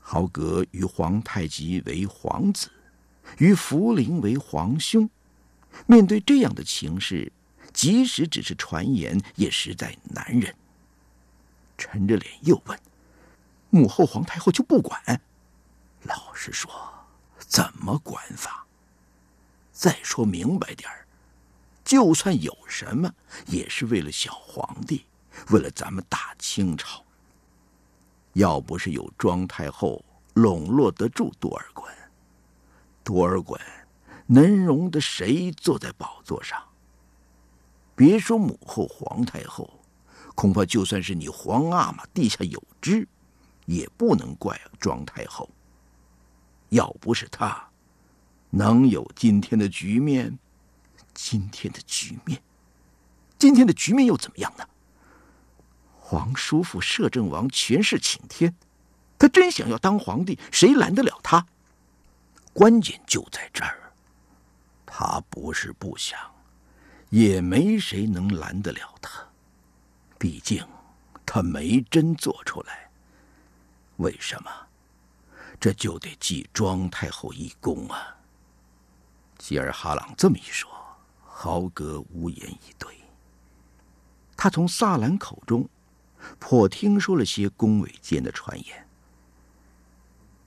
[0.00, 2.70] 豪格与皇太极为皇子，
[3.36, 5.10] 与福临为皇兄，
[5.84, 7.30] 面对这样的情势，
[7.74, 10.54] 即使只是传言，也实在难忍。
[11.76, 12.80] 沉着脸又问
[13.70, 15.20] ：“母后、皇太后就不管？
[16.02, 16.70] 老实说，
[17.38, 18.66] 怎么管法？
[19.72, 21.06] 再说明白点儿。”
[21.84, 23.14] 就算有什么，
[23.46, 25.04] 也是为了小皇帝，
[25.50, 27.04] 为了咱们大清朝。
[28.32, 31.88] 要不是有庄太后笼络得住多尔衮，
[33.04, 33.56] 多尔衮
[34.26, 36.60] 能容得谁坐在宝座上？
[37.94, 39.70] 别说母后、皇太后，
[40.34, 43.06] 恐怕就算是你皇阿玛地下有知，
[43.66, 45.48] 也不能怪庄太后。
[46.70, 47.68] 要不是他，
[48.50, 50.38] 能有今天的局面？
[51.14, 52.42] 今天的局面，
[53.38, 54.68] 今天的局面又怎么样呢？
[55.98, 58.54] 皇叔父摄政王权势倾天，
[59.18, 61.46] 他真想要当皇帝，谁拦得了他？
[62.52, 63.92] 关键就在这儿，
[64.84, 66.18] 他不是不想，
[67.10, 69.10] 也没谁能拦得了他。
[70.18, 70.66] 毕竟
[71.24, 72.85] 他没真做出来。
[73.96, 74.50] 为什么？
[75.58, 78.16] 这就得记庄太后一功啊！
[79.38, 80.70] 吉尔哈朗这么一说。
[81.38, 82.96] 豪格无言以对。
[84.36, 85.68] 他从萨兰口中
[86.38, 88.88] 颇听说了些宫闱间的传言。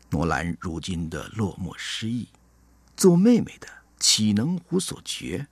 [0.09, 2.27] 诺兰如今的落寞失意，
[2.97, 3.67] 做妹妹的
[3.99, 5.47] 岂能无所觉？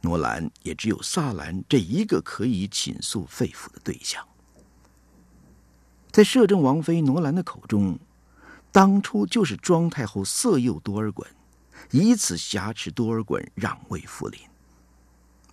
[0.00, 4.26] 诺兰也只有萨兰这一个可以倾诉肺腑的对象。
[6.12, 7.98] 在摄政王妃罗兰的口中，
[8.70, 11.24] 当初就是庄太后色诱多尔衮。
[11.90, 14.38] 以此挟持多尔衮让位福临，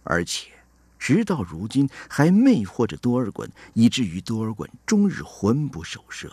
[0.04, 0.52] 而且
[1.00, 6.32] 直到如今还魅惑着多尔衮，以至于多尔衮终日魂不守舍，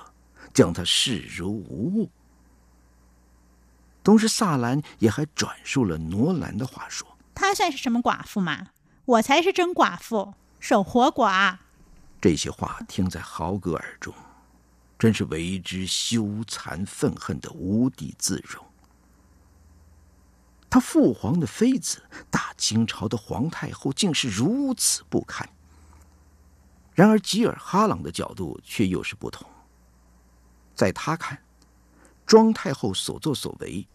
[0.53, 2.11] 将他视如无物。
[4.05, 8.69] 同时，萨兰也还转述了罗兰的话说：“他算是什么寡妇嘛？
[9.05, 11.59] 我才是真寡妇，守活寡。”
[12.21, 14.13] 这些话听在豪格耳中，
[14.99, 18.65] 真是为之羞惭愤恨的无地自容。
[20.69, 25.49] 他父皇的妃子，大清朝的皇太后，竟是如此不堪。
[26.95, 29.49] 然而吉尔哈朗的角度却又是不同。
[30.75, 31.39] 在他看，
[32.27, 33.87] 庄太后所作所为，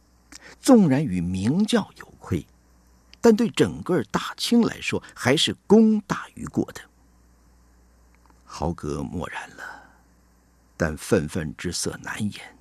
[0.60, 2.46] 纵然与明教有亏，
[3.20, 6.82] 但对整个大清来说，还是功大于过的。
[8.54, 9.64] 豪格默然了，
[10.76, 12.58] 但愤愤之色难掩。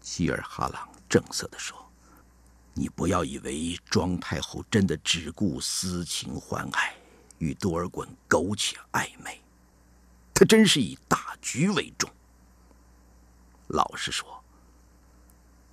[0.00, 1.76] 希尔哈朗正色的说。
[2.74, 6.94] 你不要以为庄太后真的只顾私情欢爱，
[7.38, 9.42] 与多尔衮苟且暧昧，
[10.32, 12.08] 她真是以大局为重。
[13.66, 14.42] 老实说，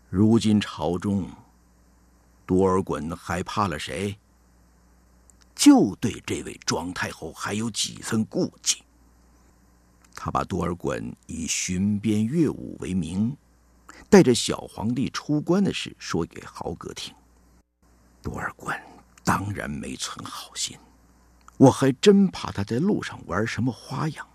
[0.09, 1.29] 如今朝中，
[2.45, 4.17] 多尔衮还怕了谁？
[5.59, 8.81] 就对这位庄太后还有几分顾忌。
[10.15, 13.35] 他把多尔衮以巡边乐舞为名。
[14.09, 17.13] 带着小皇帝出关的事说给豪格听，
[18.21, 18.79] 多尔衮
[19.25, 20.77] 当然没存好心，
[21.57, 24.25] 我还真怕他在路上玩什么花样。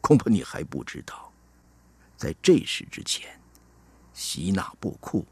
[0.00, 1.32] 恐怕你还不知道，
[2.16, 3.28] 在这事之前，
[4.14, 5.26] 西纳布库、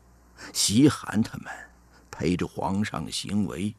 [0.53, 1.47] 西汗他们
[2.11, 3.73] 陪着皇上行为，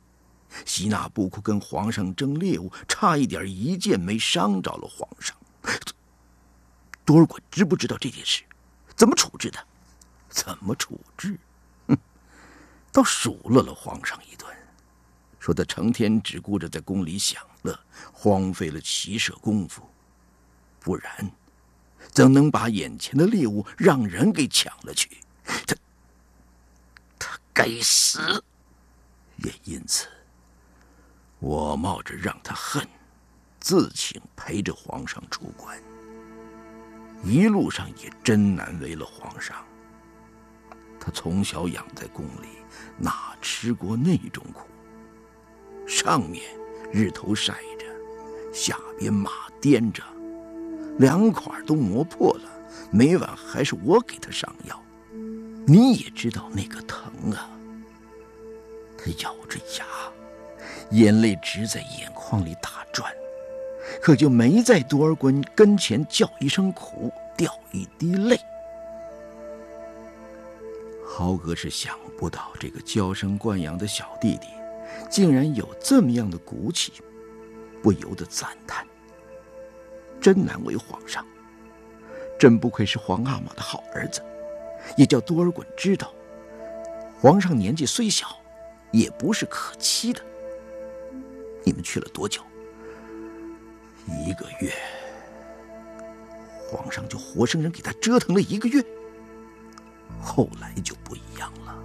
[0.66, 5.36] 西纳布库跟皇上争猎物，差一点一箭没伤着了皇上。
[7.06, 8.44] 多尔衮知不知道这件事？
[8.96, 9.60] 怎么处置的？
[10.30, 11.40] 怎么处置？
[11.88, 11.98] 哼，
[12.92, 14.52] 倒数落了皇上一顿，
[15.40, 17.80] 说他成天只顾着在宫里享乐，
[18.12, 19.88] 荒废了骑射功夫。
[20.80, 21.32] 不然，
[22.12, 25.18] 怎能把眼前的猎物让人给抢了去？
[25.46, 25.76] 他，
[27.18, 28.44] 他该死！
[29.38, 30.08] 也因此，
[31.40, 32.86] 我冒着让他恨，
[33.60, 35.78] 自请陪着皇上出关。
[37.24, 39.56] 一路上也真难为了皇上。
[41.00, 42.48] 他从小养在宫里，
[42.98, 44.68] 哪吃过那种苦？
[45.88, 46.44] 上面
[46.92, 47.86] 日头晒着，
[48.54, 50.04] 下边马颠着，
[50.98, 52.50] 两块都磨破了，
[52.92, 54.84] 每晚还是我给他上药。
[55.66, 57.50] 你也知道那个疼啊。
[58.98, 59.86] 他咬着牙，
[60.92, 63.12] 眼泪直在眼眶里打转，
[64.02, 68.40] 可就没在多尔衮跟前叫一声苦，掉一滴泪。
[71.06, 74.48] 豪格是想不到这个娇生惯养的小弟弟，
[75.10, 76.94] 竟然有这么样的骨气，
[77.82, 78.86] 不由得赞叹
[80.22, 81.26] ：“真难为皇上，
[82.40, 84.22] 真不愧是皇阿玛的好儿子，
[84.96, 86.14] 也叫多尔衮知道，
[87.20, 88.28] 皇上年纪虽小，
[88.92, 90.22] 也不是可欺的。
[91.68, 92.42] 你们去了多久？
[94.26, 94.74] 一个月。
[96.72, 98.82] 皇上就活生生给他折腾了一个月。”
[100.24, 101.78] 后来就不一样了，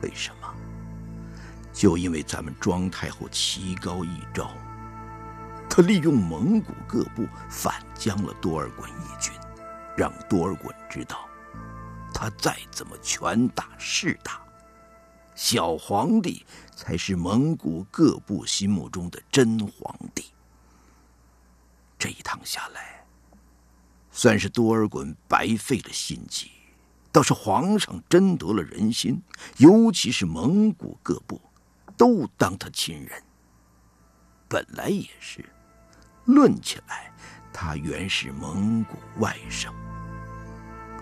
[0.00, 0.48] 为什么？
[1.74, 4.50] 就因为咱们庄太后棋高一招，
[5.68, 9.30] 她利用蒙古各部反将了多尔衮一军，
[9.94, 11.28] 让多尔衮知道，
[12.14, 14.40] 他再怎么权大势大，
[15.34, 20.26] 小皇帝才是蒙古各部心目中的真皇帝。
[21.98, 23.04] 这一趟下来，
[24.10, 26.50] 算是多尔衮白费了心机。
[27.10, 29.22] 倒是皇上真得了人心，
[29.58, 31.40] 尤其是蒙古各部，
[31.96, 33.22] 都当他亲人。
[34.48, 35.44] 本来也是，
[36.24, 37.12] 论起来，
[37.52, 39.70] 他原是蒙古外甥。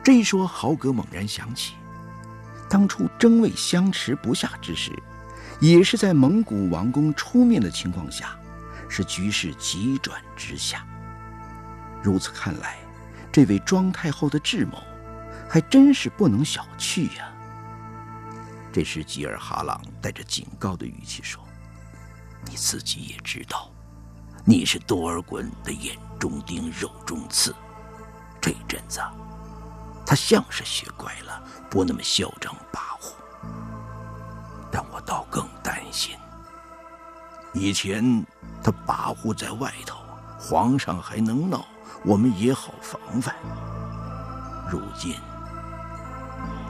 [0.03, 1.75] 这一说，豪格猛然想起，
[2.71, 4.91] 当初争位相持不下之时，
[5.61, 8.35] 也是在蒙古王公出面的情况下，
[8.89, 10.87] 使局势急转直下。
[12.03, 12.79] 如此看来，
[13.31, 14.79] 这位庄太后的智谋。
[15.53, 17.29] 还真是不能小觑呀！
[18.73, 21.43] 这时，吉尔哈朗带着警告的语气说
[22.47, 23.69] ：“你自己也知道，
[24.45, 27.53] 你是多尔衮的眼中钉、肉中刺。
[28.41, 29.01] 这阵子，
[30.11, 33.13] 他像是学乖了，不那么嚣张跋扈。
[34.69, 36.17] 但我倒更担心，
[37.53, 38.27] 以前
[38.61, 40.01] 他跋扈在外头，
[40.37, 41.65] 皇上还能闹，
[42.05, 43.37] 我们也好防范。
[44.69, 45.15] 如今……”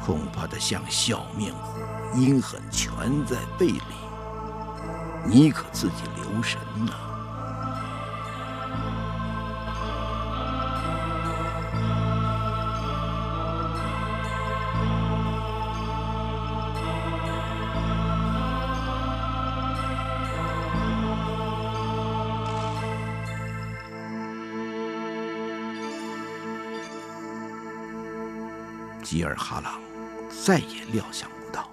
[0.05, 1.81] 恐怕他像笑面虎，
[2.21, 3.81] 阴狠全在背里。
[5.25, 6.93] 你可自己留神呐！
[29.31, 29.81] 尔哈朗。
[30.45, 31.69] 再也料想不到，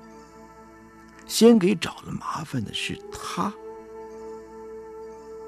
[1.28, 3.54] 先给找了麻烦的是他。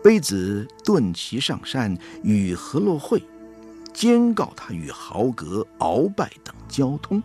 [0.04, 3.22] 卑子顿其上山与何洛会，
[3.94, 7.22] 监告他与豪格、鳌拜等交通。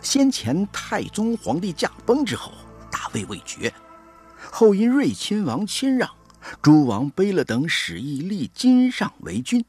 [0.00, 2.52] 先前太宗皇帝驾崩之后，
[2.90, 3.72] 大位未决，
[4.52, 6.08] 后因睿亲王谦让，
[6.62, 9.64] 诸王卑了等使役立金上为君。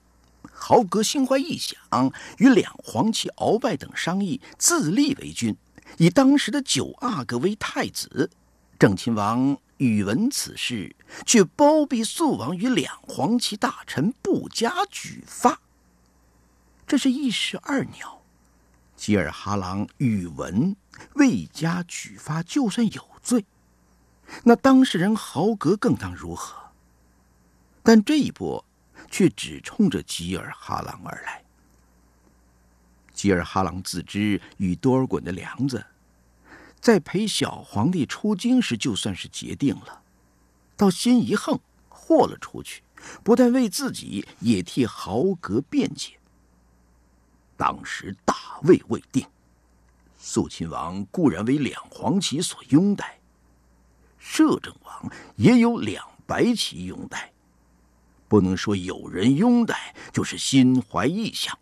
[0.60, 5.56] 豪格心怀异想，与两皇旗鳌拜等商议自立为君，
[5.98, 8.32] 以当时的九阿哥为太子。
[8.80, 15.62] 郑亲王宇闻此事，却包庇肃王与两皇旗大臣不加举发。
[16.86, 18.22] 这是一石二鸟。
[18.96, 20.76] 吉尔哈朗宇闻
[21.14, 23.46] 未加举发，就算有罪，
[24.44, 26.72] 那当事人豪格更当如何？
[27.84, 28.66] 但这一波。
[29.10, 31.44] 却只冲着吉尔哈朗而来。
[33.14, 35.86] 吉尔哈朗自知与多尔衮的梁子，
[36.80, 40.04] 在陪小皇帝出京时就算是结定了，
[40.76, 42.84] 到心一横，豁了出去，
[43.24, 46.14] 不但为自己，也替豪格辩解。
[47.58, 49.28] 当时大位未定，
[50.20, 53.20] 肃亲王固然为两黄旗所拥戴，
[54.20, 57.32] 摄政王也有两白旗拥戴。
[58.28, 61.58] 不能说有人拥戴就是心怀异想。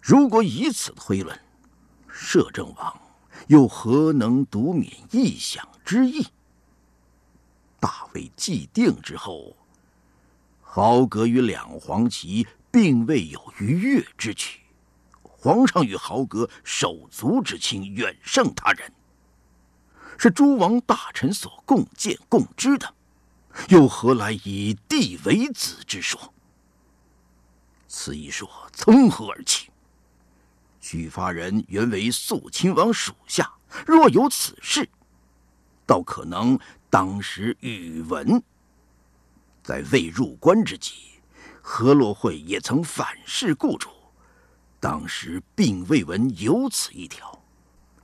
[0.00, 1.38] 如果以此推论，
[2.08, 3.00] 摄政王
[3.48, 6.26] 又何能独免异想之意？
[7.78, 9.56] 大位既定之后，
[10.60, 14.60] 豪格与两黄旗并未有逾越之举，
[15.22, 18.92] 皇上与豪格手足之情远胜他人，
[20.18, 22.94] 是诸王大臣所共见共知的。
[23.68, 26.32] 又何来以弟为子之说？
[27.88, 29.70] 此一说从何而起？
[30.80, 33.52] 举发人原为肃亲王属下，
[33.86, 34.88] 若有此事，
[35.84, 36.58] 倒可能
[36.90, 38.42] 当时宇文。
[39.62, 40.92] 在未入关之际，
[41.60, 43.90] 何洛会也曾反噬雇主，
[44.78, 47.42] 当时并未闻有此一条。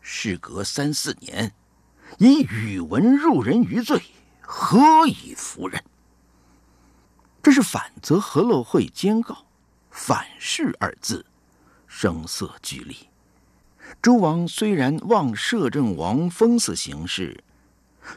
[0.01, 1.55] 事隔三四年，
[2.19, 4.03] 以宇文入人于罪，
[4.43, 5.83] 何以服人？
[7.43, 9.47] 这是反责何洛会监告，
[9.91, 11.25] 反噬二字，
[11.87, 13.09] 声色俱厉。
[14.01, 17.43] 诸王虽然望摄政王封赐行事。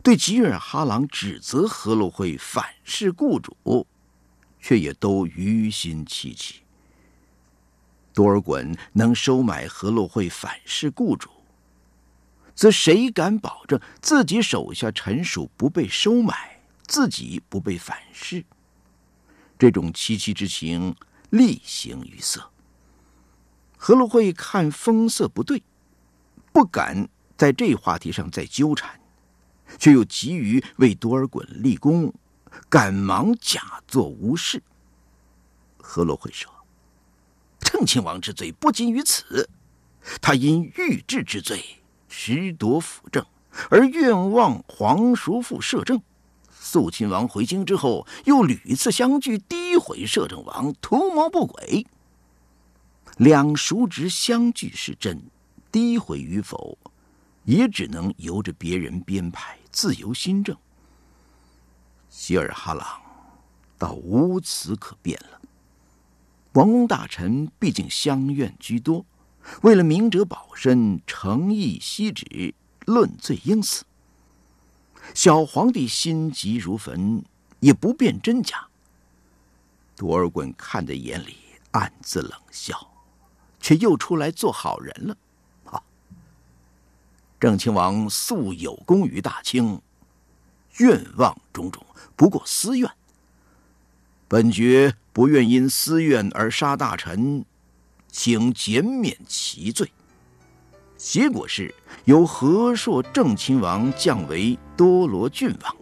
[0.01, 3.85] 对吉尔哈朗指责何洛会反噬雇主，
[4.59, 6.63] 却也都于心戚戚。
[8.11, 11.29] 多尔衮能收买何洛会反噬雇主，
[12.55, 18.43] 则谁敢保证自己手下臣属不被收买，自己不被反噬？
[19.59, 20.95] 这种戚戚之情，
[21.29, 22.49] 厉行于色。
[23.77, 25.61] 何洛会看风色不对，
[26.51, 28.99] 不敢在这话题上再纠缠。
[29.79, 32.13] 却又急于为多尔衮立功，
[32.69, 34.61] 赶忙假作无事。
[35.77, 36.51] 何洛会说
[37.59, 39.49] ：“郑亲王之罪不仅于此，
[40.21, 41.81] 他因御制之罪，
[42.17, 43.25] 实夺辅政，
[43.69, 46.01] 而愿望皇叔父摄政。
[46.49, 51.85] 肃亲王回京之后，又屡次相聚，诋毁摄政王，图谋不轨。
[53.17, 55.21] 两叔侄相聚是真，
[55.71, 56.77] 诋毁与否？”
[57.43, 60.57] 也只能由着别人编排，自由新政。
[62.09, 62.99] 希尔哈朗
[63.77, 65.39] 倒无词可辩了。
[66.53, 69.05] 王公大臣毕竟相怨居多，
[69.61, 72.53] 为了明哲保身，诚意息旨，
[72.85, 73.85] 论罪应死。
[75.13, 77.23] 小皇帝心急如焚，
[77.59, 78.67] 也不辨真假。
[79.95, 81.37] 多尔衮看在眼里，
[81.71, 82.91] 暗自冷笑，
[83.61, 85.17] 却又出来做好人了。
[85.65, 85.81] 啊
[87.39, 89.79] 郑亲王素有功于大清，
[90.77, 91.85] 愿望种种，
[92.15, 92.89] 不过私怨。
[94.27, 97.45] 本爵不愿因私怨而杀大臣，
[98.17, 99.91] 请减免其罪。
[100.95, 105.75] 结果是由和硕正亲王降为多罗郡王。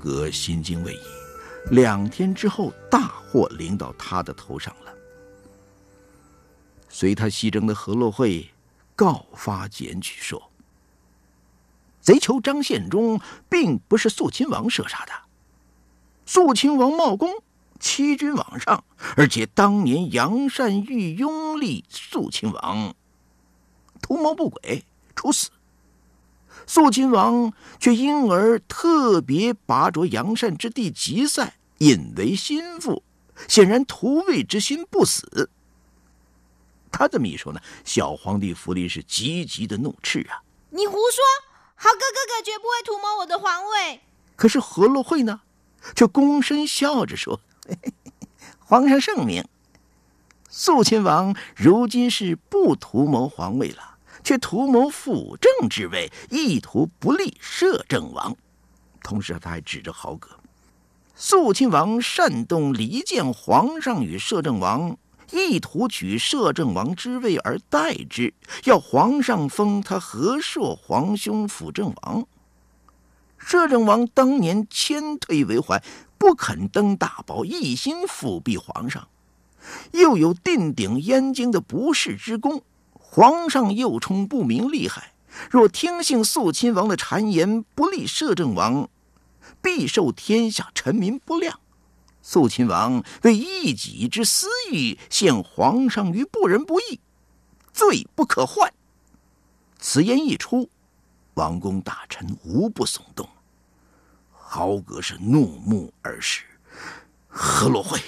[0.00, 1.00] 格心惊未已，
[1.70, 4.92] 两天之后，大祸临到他的头上了。
[6.88, 8.50] 随他西征的何洛会
[8.96, 10.50] 告发检举说
[12.02, 15.12] ：“贼酋张献忠并不是肃亲王射杀的，
[16.26, 17.30] 肃亲王冒功
[17.78, 18.82] 欺君罔上，
[19.16, 22.94] 而且当年杨善玉拥立肃亲王，
[24.02, 24.84] 图谋不轨，
[25.14, 25.50] 处死。”
[26.72, 33.02] 肃亲王却因而特别拔擢杨善之弟吉赛引为心腹，
[33.48, 35.50] 显然图位之心不死。
[36.92, 40.46] 他这么一说呢，小皇帝福临是急急的怒斥啊！
[40.70, 41.24] 你胡说，
[41.74, 44.00] 豪哥哥哥绝不会图谋我的皇位。
[44.36, 45.40] 可是何洛会呢，
[45.96, 47.40] 却躬身笑着说
[48.64, 49.44] ：“皇上圣明，
[50.48, 53.88] 肃亲王如今是不图谋皇位了。”
[54.22, 58.36] 却图谋辅政之位，意图不利摄政王。
[59.02, 60.28] 同时，他还指着豪格：
[61.14, 64.96] 肃亲王煽动离间皇上与摄政王，
[65.32, 72.26] 意图取摄政王之位而代之，要皇上封他和硕皇兄辅政王。
[73.38, 75.82] 摄政王当年谦退为怀，
[76.18, 79.08] 不肯登大宝，一心辅弼皇上，
[79.92, 82.62] 又有定鼎燕京的不世之功。
[83.12, 85.14] 皇上又冲不明利害，
[85.50, 88.88] 若听信肃亲王的谗言，不利摄政王，
[89.60, 91.54] 必受天下臣民不谅。
[92.22, 97.00] 肃亲王为一己之私欲，陷皇上于不仁不义，
[97.72, 98.72] 罪不可换。
[99.80, 100.70] 此言一出，
[101.34, 103.28] 王公大臣无不耸动。
[104.30, 106.44] 豪格是怒目而视，
[107.26, 108.00] 何洛会，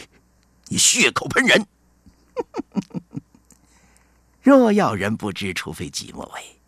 [0.68, 1.66] 你血口喷人！
[4.42, 6.60] 若要人不知，除非己莫为。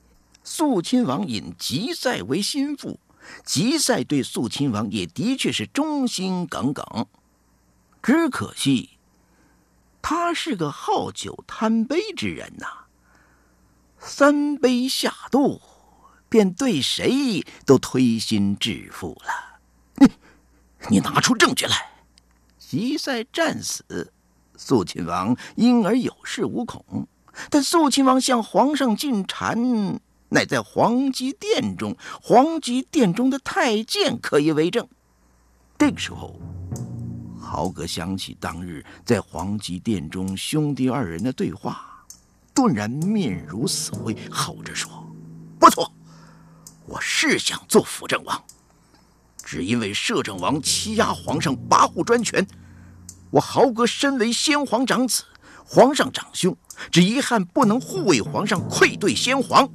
[0.44, 3.00] 肃亲王引吉赛为心腹，
[3.44, 7.06] 吉赛对肃亲王也的确是忠心耿耿。
[8.02, 8.90] 只可惜，
[10.02, 12.66] 他是个好酒贪杯之人呐。
[13.98, 15.60] 三杯下肚，
[16.28, 19.58] 便对谁都推心置腹了。
[19.96, 20.08] 你，
[20.90, 21.90] 你拿出证据来！
[22.58, 24.12] 吉赛战死，
[24.56, 27.08] 肃亲王因而有恃无恐。
[27.50, 34.88] 但肃亲王向皇上进谗，乃在皇极殿中，皇极殿中的太监可以为证。
[35.78, 36.38] 这个时候，
[37.38, 42.04] 豪格想起当日在皇极殿中兄弟二人的对话，
[42.54, 44.90] 顿然面如死灰，吼着说
[45.58, 45.92] ：“不错，
[46.86, 48.42] 我是想做辅政王，
[49.44, 52.46] 只因为摄政王欺压皇上，跋扈专权。
[53.30, 55.24] 我豪格身为先皇长子，
[55.64, 56.56] 皇上长兄。”
[56.90, 59.68] 只遗憾不能护卫皇上，愧对先皇。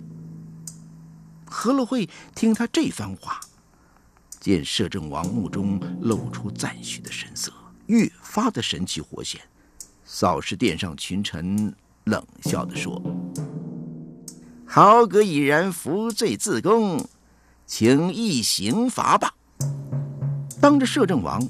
[1.45, 3.39] 何乐会听他这番话，
[4.37, 7.53] 见摄政王目中露出赞许的神色，
[7.85, 9.39] 越发的神气活现，
[10.03, 11.73] 扫视殿上群臣，
[12.03, 13.01] 冷笑的说
[14.67, 17.07] ：“豪格已然服罪自宫，
[17.65, 19.33] 请议刑罚吧。”
[20.59, 21.41] 当着摄政王，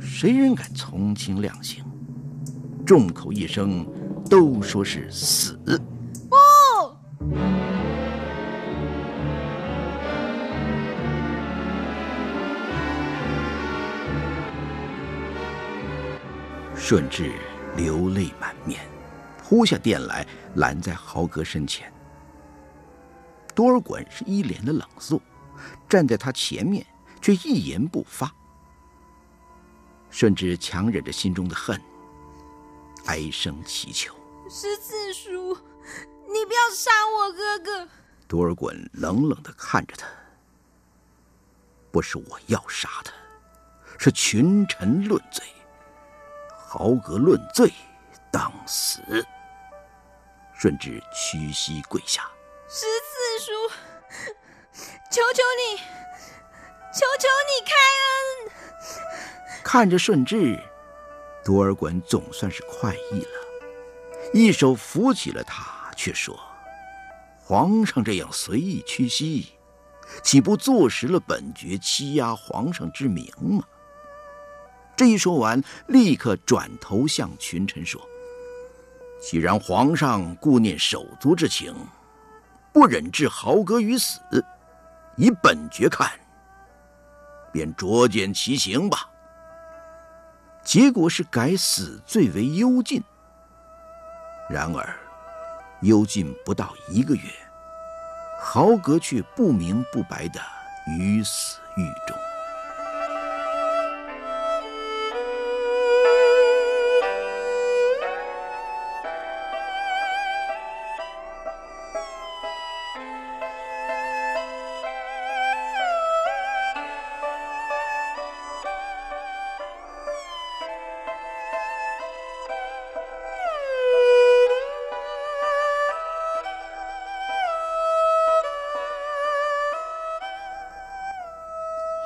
[0.00, 1.84] 谁人敢从轻量刑？
[2.86, 3.84] 众口一声。
[4.28, 5.56] 都说是死。
[6.28, 6.36] 不，
[16.74, 17.32] 顺治
[17.76, 18.80] 流泪满面，
[19.38, 20.26] 扑下殿来，
[20.56, 21.92] 拦在豪格身前。
[23.54, 25.22] 多尔衮是一脸的冷肃，
[25.88, 26.84] 站在他前面，
[27.22, 28.28] 却一言不发。
[30.10, 31.80] 顺治强忍着心中的恨。
[33.06, 34.14] 哀声祈求
[34.50, 35.56] ：“十四叔，
[36.28, 37.88] 你不要杀我哥哥。”
[38.28, 40.06] 多尔衮冷冷的看着他
[41.92, 43.12] ：“不是我要杀他，
[43.98, 45.44] 是群臣论罪，
[46.50, 47.72] 豪格论罪，
[48.32, 49.00] 当死。”
[50.58, 52.28] 顺治屈膝跪下
[52.68, 53.52] ：“十四叔，
[55.10, 55.76] 求求你，
[56.92, 60.58] 求求你开恩！”看着顺治。
[61.46, 63.28] 多尔衮总算是快意了，
[64.34, 66.36] 一手扶起了他，却说
[67.38, 69.52] ：“皇上这样随意屈膝，
[70.24, 73.62] 岂不坐实了本爵欺压皇上之名吗？”
[74.96, 78.00] 这一说完，立刻转头向群臣说
[79.22, 81.72] ：“既然皇上顾念手足之情，
[82.72, 84.18] 不忍置豪格于死，
[85.16, 86.10] 以本爵看，
[87.52, 89.08] 便酌减其刑吧。”
[90.66, 93.00] 结果是改死罪为幽禁。
[94.50, 94.96] 然而，
[95.82, 97.22] 幽禁不到一个月，
[98.40, 100.40] 豪格却不明不白的
[100.98, 102.25] 于死狱中。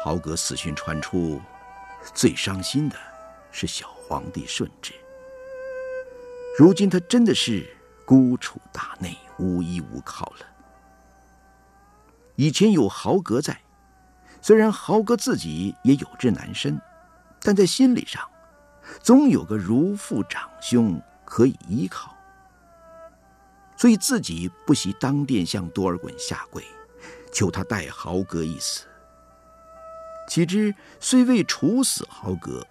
[0.03, 1.41] 豪格死讯传出，
[2.15, 2.97] 最伤心的
[3.53, 4.95] 是小皇帝顺治。
[6.59, 7.69] 如今他真的是
[8.07, 10.47] 孤处大内，无依无靠了。
[12.35, 13.61] 以前有豪格在，
[14.41, 16.81] 虽然豪格自己也有志难伸，
[17.43, 18.27] 但在心理上，
[19.03, 22.17] 总有个如父长兄可以依靠，
[23.77, 26.65] 所以自己不惜当殿向多尔衮下跪，
[27.31, 28.87] 求他代豪格一死。
[30.31, 32.65] 岂知虽未处死豪格，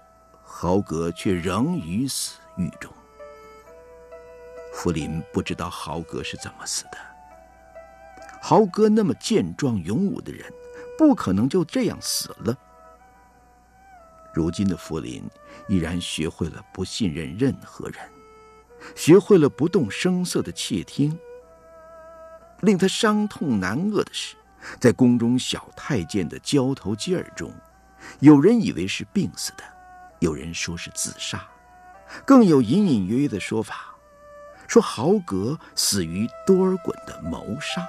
[0.45, 2.89] 豪格却仍于死狱中。
[4.73, 6.97] 福临不知道豪格是怎么死的。
[8.41, 10.49] 豪格那么健壮勇武的人，
[10.97, 12.57] 不可能就这样死了。
[14.33, 15.21] 如今的福临
[15.67, 18.09] 已然学会了不信任任何人，
[18.95, 21.19] 学会了不动声色的窃听。
[22.61, 24.37] 令他伤痛难遏的是。
[24.79, 27.53] 在宫中小太监的交头接耳中，
[28.19, 29.63] 有人以为是病死的，
[30.19, 31.45] 有人说是自杀，
[32.25, 33.95] 更有隐隐约约的说法，
[34.67, 37.87] 说豪格死于多尔衮的谋杀。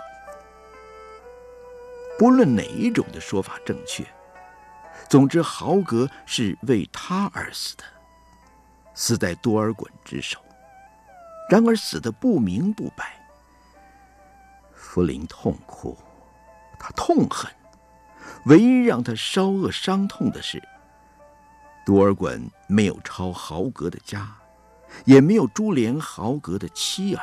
[2.18, 4.04] 不论哪一种的说法正确，
[5.08, 7.84] 总之豪格是为他而死的，
[8.94, 10.38] 死在多尔衮之手。
[11.48, 13.26] 然而死的不明不白，
[14.72, 15.96] 福临痛哭。
[16.82, 17.52] 他痛恨，
[18.46, 20.60] 唯一让他稍恶伤痛的是，
[21.84, 24.26] 多尔衮没有抄豪格的家，
[25.04, 27.22] 也没有株连豪格的妻儿。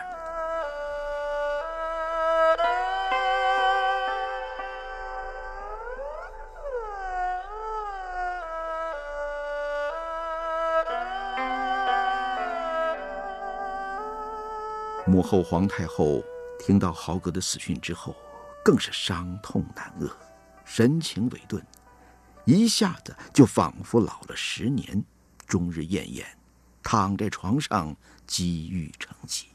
[15.07, 16.21] 母后皇太后
[16.59, 18.13] 听到豪格的死讯之后，
[18.67, 20.11] 更是伤痛难遏，
[20.65, 21.65] 神情委顿，
[22.43, 25.01] 一下子就仿佛老了十年，
[25.47, 26.25] 终日奄奄，
[26.83, 27.95] 躺在床上
[28.25, 29.45] 积郁成疾。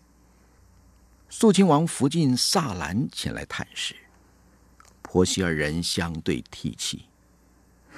[1.28, 3.94] 肃亲王福晋萨兰前来探视，
[5.02, 7.04] 婆媳二人相对涕泣，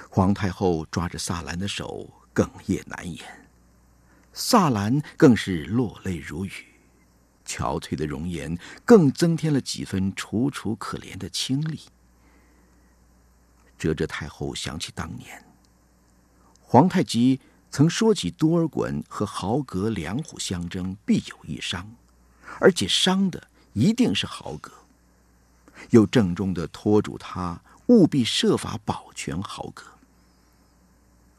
[0.09, 3.25] 皇太后抓着萨兰的手，哽咽难言，
[4.33, 6.74] 萨兰更是落泪如雨。
[7.45, 11.81] 憔悴的容颜更增添了几分楚楚可怜的清丽。
[13.77, 15.45] 哲哲太后想起当年，
[16.61, 17.39] 皇太极
[17.69, 21.85] 曾说起多尔衮和豪格两虎相争，必有一伤，
[22.59, 24.71] 而且伤的一定是豪格，
[25.89, 29.83] 又郑重的托嘱他务必设法保全豪格。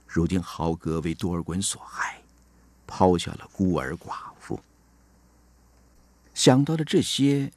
[0.06, 2.20] 如今豪格为多尔衮所害，
[2.86, 4.35] 抛下了孤儿寡妇。
[6.36, 7.50] 想到了这些，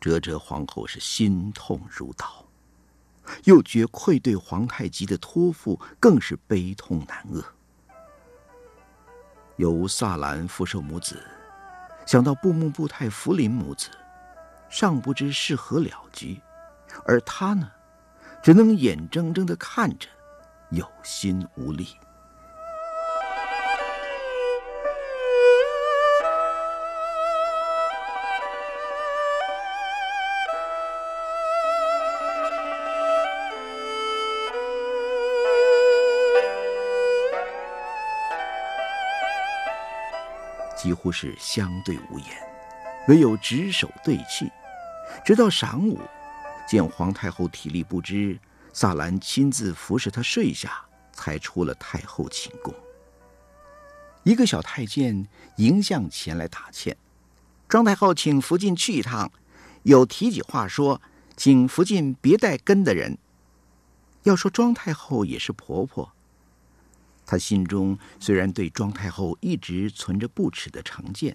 [0.00, 2.44] 哲哲皇后是心痛如刀，
[3.44, 7.40] 又觉愧对皇太极的托付，更是悲痛难遏。
[9.58, 11.22] 由萨兰福寿母子，
[12.04, 13.88] 想到布木布泰福临母子，
[14.68, 16.40] 尚不知是何了局，
[17.06, 17.70] 而他呢，
[18.42, 20.08] 只能眼睁睁的看着，
[20.70, 21.96] 有心无力。
[40.82, 42.28] 几乎是相对无言，
[43.06, 44.50] 唯有执手对泣。
[45.24, 46.00] 直到晌午，
[46.66, 48.36] 见皇太后体力不支，
[48.72, 52.74] 萨兰亲自服侍她睡下，才出了太后寝宫。
[54.24, 55.28] 一个小太监
[55.58, 56.96] 迎向前来打欠
[57.68, 59.30] ：“庄太后请福晋去一趟，
[59.84, 61.00] 有提起话说，
[61.36, 63.16] 请福晋别带跟的人。
[64.24, 66.12] 要说庄太后也是婆婆。”
[67.32, 71.34] 他心中虽然对庄太后一直存着不耻的成见，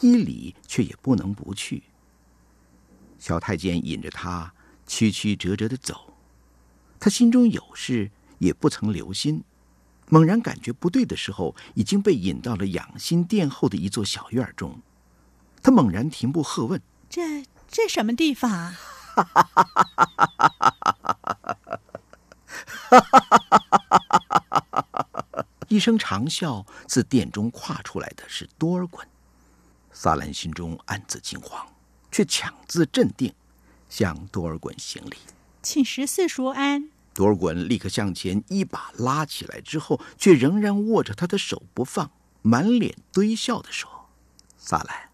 [0.00, 1.82] 依礼却也不能不去。
[3.18, 4.54] 小太监引着他
[4.86, 6.14] 曲曲折折的走，
[7.00, 8.08] 他心中有事
[8.38, 9.42] 也不曾留心，
[10.08, 14.80] 猛然感觉不对的时候，已经被引到了养心殿后的一座小院中。
[15.60, 18.78] 他猛然停步喝问：“这这什么地方啊？”
[25.68, 29.02] 一声长啸，自殿中跨出来的是多尔衮。
[29.92, 31.66] 萨兰心中暗自惊慌，
[32.10, 33.32] 却强自镇定，
[33.88, 35.16] 向多尔衮行礼
[35.62, 42.10] ：“请十四叔安。”多尔衮立刻向前一把拉起来，之后却仍然握着他的手不放，
[42.42, 44.10] 满脸堆笑的说
[44.58, 45.08] ：“萨兰，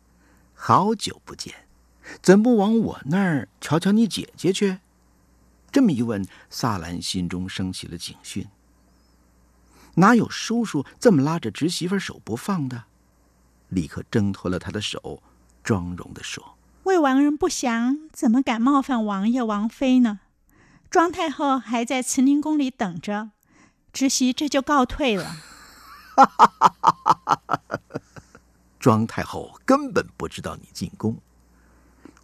[0.53, 1.55] 好久不见，
[2.21, 4.79] 怎不往我那儿瞧瞧你姐姐去？”
[5.71, 8.47] 这么一问，萨兰心中升起了警讯。
[9.95, 12.85] 哪有叔叔这么拉着侄媳妇手不放的？
[13.69, 15.23] 立刻挣脱了他的手，
[15.63, 20.21] 庄容的说：“魏王人不祥，怎么敢冒犯王爷王妃呢？
[20.91, 23.31] 庄太后还在慈宁宫里等着，
[23.93, 25.37] 侄媳这就告退了。
[28.79, 31.17] ”庄太后根本不知道你进宫，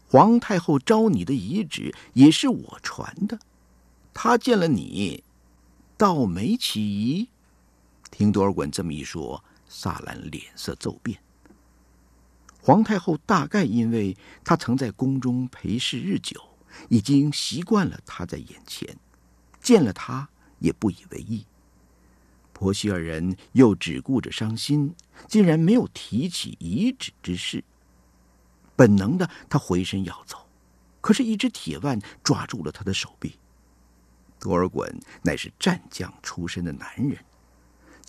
[0.06, 3.38] 皇太后招你的遗旨也是我传的，
[4.12, 5.24] 她见了你，
[5.96, 7.28] 倒没起疑。
[8.18, 11.16] 听多尔衮这么一说，萨兰脸色骤变。
[12.60, 16.34] 皇太后大概因为她曾在宫中陪侍日久，
[16.88, 18.98] 已经习惯了他在眼前，
[19.60, 21.46] 见了他也不以为意。
[22.52, 24.92] 婆媳二人又只顾着伤心，
[25.28, 27.62] 竟然没有提起遗旨之事。
[28.74, 30.44] 本能的，他回身要走，
[31.00, 33.38] 可是，一只铁腕抓住了他的手臂。
[34.40, 34.92] 多尔衮
[35.22, 37.16] 乃是战将出身的男人。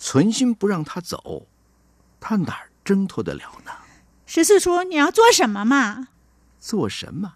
[0.02, 1.46] 存心不让他走，
[2.18, 3.70] 他哪儿挣脱得了呢？
[4.24, 6.08] 十四叔，你要做什么嘛？
[6.58, 7.34] 做什么？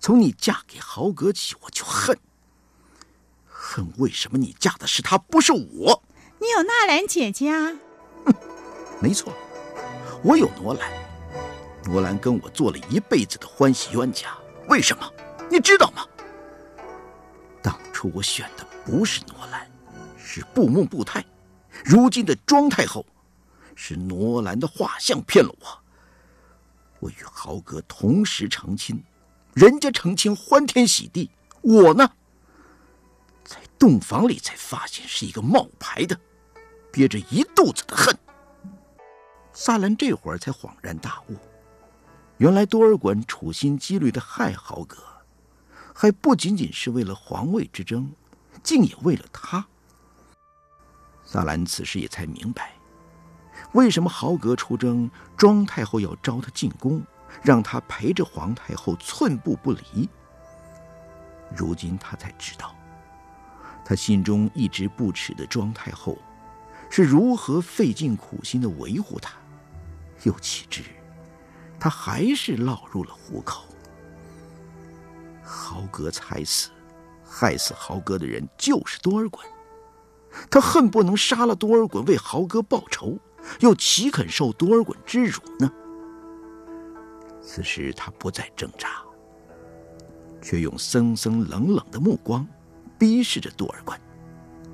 [0.00, 2.16] 从你嫁给豪格起，我就恨，
[3.48, 6.02] 恨为什么你嫁的是他，不是我？
[6.38, 7.72] 你有纳兰姐姐啊？
[8.24, 8.34] 哼，
[9.02, 9.32] 没错，
[10.22, 10.88] 我有罗兰。
[11.86, 14.38] 罗兰跟我做了一辈子的欢喜冤家，
[14.68, 15.12] 为什么？
[15.50, 16.06] 你知道吗？
[17.60, 19.68] 当初我选的不是罗兰，
[20.16, 21.24] 是布木布泰。
[21.84, 23.04] 如今的庄太后，
[23.74, 25.80] 是罗兰的画像骗了我。
[26.98, 29.02] 我与豪格同时成亲，
[29.54, 31.30] 人家成亲欢天喜地，
[31.62, 32.12] 我呢，
[33.44, 36.20] 在洞房里才发现是一个冒牌的，
[36.92, 38.14] 憋着一肚子的恨。
[39.52, 41.36] 萨兰这会儿才恍然大悟，
[42.36, 44.98] 原来多尔衮处心积虑的害豪格，
[45.94, 48.12] 还不仅仅是为了皇位之争，
[48.62, 49.66] 竟也为了他。
[51.32, 52.72] 萨兰此时也才明白，
[53.74, 57.00] 为什么豪格出征，庄太后要招他进宫，
[57.40, 60.08] 让他陪着皇太后寸步不离。
[61.56, 62.74] 如今他才知道，
[63.84, 66.18] 他心中一直不耻的庄太后，
[66.90, 69.34] 是如何费尽苦心的维护他，
[70.24, 70.82] 又岂知，
[71.78, 73.66] 他还是落入了虎口。
[75.44, 76.70] 豪格才死，
[77.24, 79.38] 害死豪格的人就是多尔衮，
[80.50, 83.18] 他恨不能杀了多尔衮为豪哥报仇，
[83.60, 85.70] 又岂肯受多尔衮之辱呢？
[87.42, 88.88] 此时他不再挣扎。
[90.42, 92.46] 却用森森冷冷的目光
[92.98, 93.94] 逼视着多尔衮。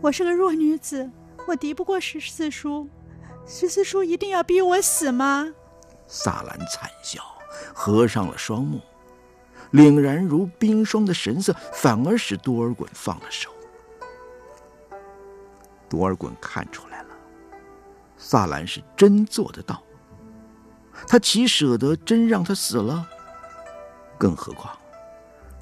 [0.00, 1.10] 我是个弱女子，
[1.48, 2.88] 我敌不过十四叔。
[3.44, 5.52] 十四叔一定要逼我死吗？
[6.06, 7.20] 萨兰惨笑，
[7.74, 8.80] 合上了双目，
[9.72, 13.50] 凛然如冰霜的神色反而使多尔衮放了手。
[15.88, 17.08] 多尔衮看出来了，
[18.16, 19.82] 萨兰是真做得到，
[21.06, 23.06] 他岂舍得真让他死了？
[24.18, 24.76] 更何况。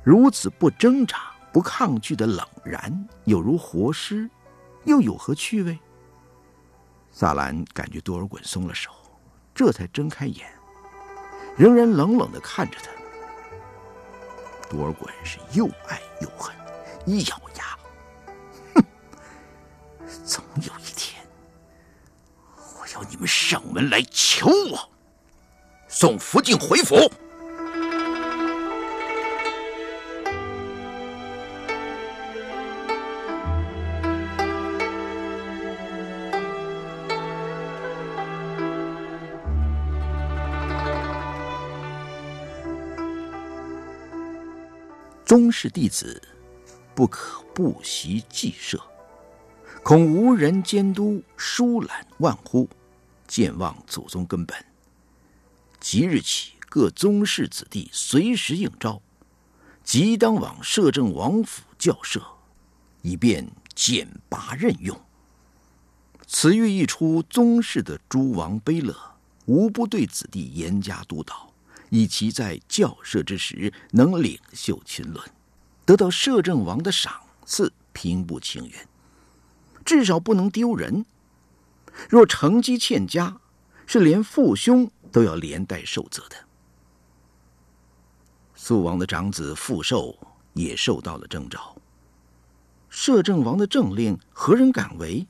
[0.02, 4.28] 如此不挣扎、不抗拒的冷然，有如活尸，
[4.84, 5.78] 又有何趣味？
[7.10, 8.90] 萨兰感觉多尔衮松了手，
[9.54, 10.46] 这才睁开眼，
[11.56, 12.90] 仍然冷冷的看着他。
[14.68, 16.54] 多尔衮是又爱又恨，
[17.06, 17.78] 一咬牙，
[20.24, 21.22] 总有一天，
[22.56, 24.90] 我要你们上门来求我，
[25.88, 27.10] 送福晋回府。
[45.24, 46.22] 宗室弟子
[46.94, 48.78] 不可不习祭社，
[49.84, 52.66] 恐无人监督，疏懒万乎，
[53.28, 54.56] 健忘祖宗根本。
[55.78, 59.02] 即日起，各宗室子弟随时应召，
[59.82, 62.22] 即当往摄政王府校社，
[63.02, 64.98] 以便简拔任用。
[66.26, 68.96] 此谕一出，宗室的诸王悲乐
[69.44, 71.52] 无不对子弟严加督导。
[71.90, 75.22] 以其在教社之时能领袖群伦，
[75.84, 78.72] 得到摄政王的赏赐，平步青云，
[79.84, 81.04] 至少不能丢人。
[82.08, 83.40] 若成绩欠佳，
[83.86, 86.36] 是连父兄都要连带受责的。
[88.54, 90.16] 肃王的长子傅寿
[90.54, 91.76] 也受到了征召。
[92.88, 95.26] 摄政王的政令，何人敢违？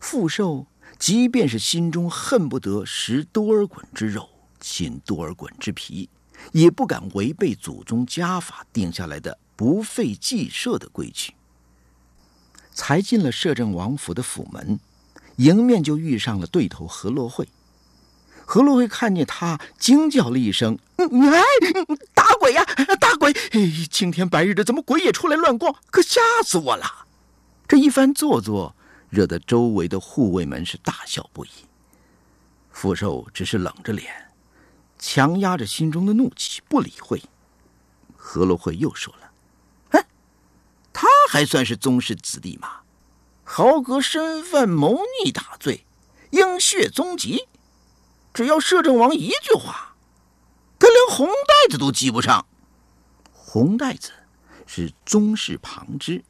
[0.00, 0.66] 傅寿
[0.98, 4.28] 即便是心中恨不得食多尔衮之肉。
[4.60, 6.10] 亲多尔衮之皮，
[6.50, 11.32] 也不敢违背祖宗家法定下来的不废祭社的规矩。
[12.78, 14.78] 才进了摄政王府的府门，
[15.34, 17.48] 迎面就遇上了对头何洛慧。
[18.46, 21.42] 何洛慧看见他，惊叫了一声：“哎，
[22.14, 22.64] 打鬼呀，
[23.00, 23.32] 打鬼！
[23.50, 25.74] 哎青天白日的，怎么鬼也出来乱逛？
[25.90, 26.86] 可吓死我了！”
[27.66, 28.76] 这一番做作，
[29.10, 31.48] 惹得周围的护卫们是大笑不已。
[32.70, 34.14] 傅寿只是冷着脸。
[35.00, 37.20] 强压着心中的怒气，不理会。
[38.16, 39.27] 何洛慧又说了：“，
[41.00, 42.80] 他还算是宗室子弟吗？
[43.44, 45.86] 豪格身犯谋逆大罪，
[46.30, 47.46] 应血宗籍。
[48.34, 49.94] 只要摄政王一句话，
[50.76, 52.44] 他连红袋子都系不上。
[53.32, 54.10] 红袋子
[54.66, 56.24] 是宗室旁支，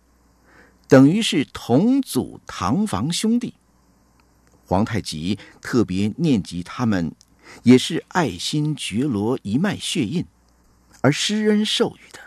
[0.86, 3.54] 等于是同祖堂房兄弟。
[4.66, 7.10] 皇太极特别念及他们。”
[7.62, 10.26] 也是爱新觉罗一脉血印，
[11.00, 12.20] 而施恩授予的。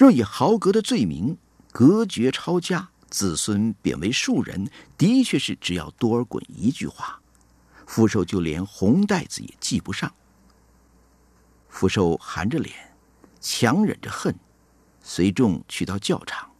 [0.00, 1.36] 若以豪格的罪名
[1.72, 7.20] 隔绝抄家，子孙贬为庶人，的确是只要多尔衮一句话，
[7.86, 10.10] 福寿就连红袋子也系不上。
[11.68, 12.74] 福寿含着脸，
[13.42, 14.34] 强忍着恨，
[15.02, 16.50] 随众去到教场。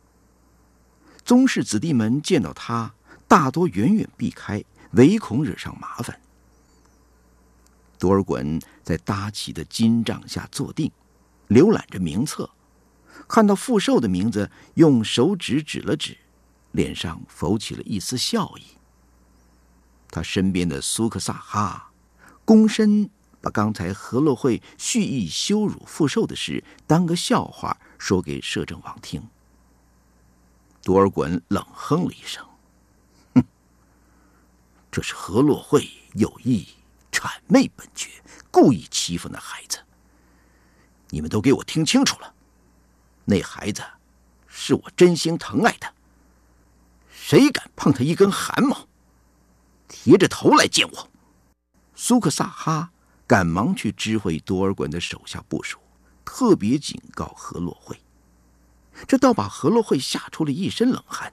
[1.24, 2.92] 宗室子弟们见到他，
[3.26, 6.20] 大多远远避开，唯恐惹上麻烦。
[7.98, 10.92] 多尔衮在搭起的金帐下坐定，
[11.48, 12.50] 浏览着名册，
[13.28, 16.16] 看到傅寿的名字，用手指指了指，
[16.72, 18.62] 脸上浮起了一丝笑意。
[20.10, 21.92] 他身边的苏克萨哈，
[22.44, 23.08] 躬身
[23.40, 29.22] 把刚才何洛会蓄意羞辱傅寿的事当个笑话说给摄政王听。
[30.82, 32.44] 多尔衮冷哼了一声
[33.34, 33.44] ：“哼，
[34.90, 36.66] 这是何洛会。”有意
[37.12, 38.08] 谄媚本爵，
[38.50, 39.78] 故意欺负那孩子。
[41.10, 42.34] 你们都给我听清楚了，
[43.30, 43.80] 那孩子
[44.48, 45.94] 是我真心疼爱的。
[47.12, 48.88] 谁敢碰他一根汗毛，
[49.86, 51.08] 提着头来见我！
[51.94, 52.90] 苏克萨哈
[53.28, 55.78] 赶忙去知会多尔衮的手下部署，
[56.24, 58.00] 特别警告何洛会。
[59.06, 61.32] 这倒把何洛会吓出了一身冷汗。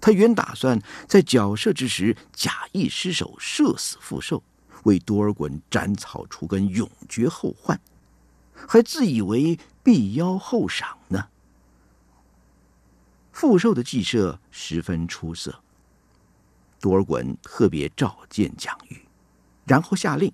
[0.00, 4.42] 他原打算在缴射之时假意失手射死傅寿，
[4.82, 7.80] 为多尔衮斩草除根，永绝后患，
[8.68, 11.26] 还自以为必邀后赏呢。
[13.32, 15.60] 傅寿的计策十分出色，
[16.80, 19.00] 多尔衮特别召见蒋玉，
[19.64, 20.32] 然后下令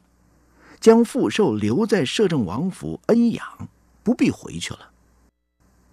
[0.80, 3.68] 将傅寿留在摄政王府恩养，
[4.02, 4.90] 不必回去了。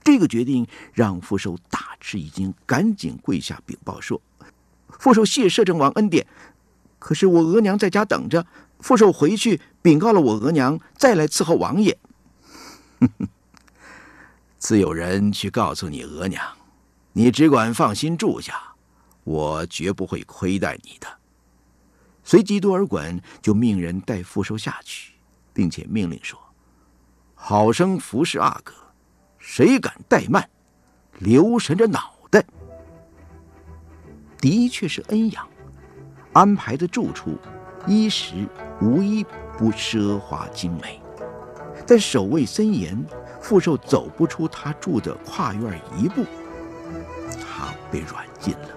[0.04, 4.22] 这个决定让傅寿大吃一惊，赶紧跪下禀报说
[5.00, 6.28] ：“傅寿谢摄政王恩典，
[7.00, 8.46] 可是我额娘在家等着。
[8.80, 11.98] 傅寿回去禀告了我额娘，再来伺候王爷。
[14.58, 16.42] 自有人去告诉你额娘，
[17.12, 18.76] 你只管放心住下，
[19.24, 21.08] 我绝不会亏待你的。”
[22.24, 25.14] 随即，多尔衮就命人带傅寿下去，
[25.52, 26.40] 并且命令说
[27.36, 28.74] ：“好生服侍阿哥。”
[29.46, 30.50] 谁敢怠慢，
[31.20, 32.46] 留神着脑袋！
[34.38, 35.46] 的确是恩养，
[36.32, 37.38] 安排的住处，
[37.86, 38.48] 衣食
[38.80, 39.22] 无一
[39.58, 41.03] 不奢华精美，
[41.86, 42.98] 但守卫森严，
[43.42, 46.24] 傅寿走不出他住的跨院一步，
[47.40, 48.70] 他被软禁了。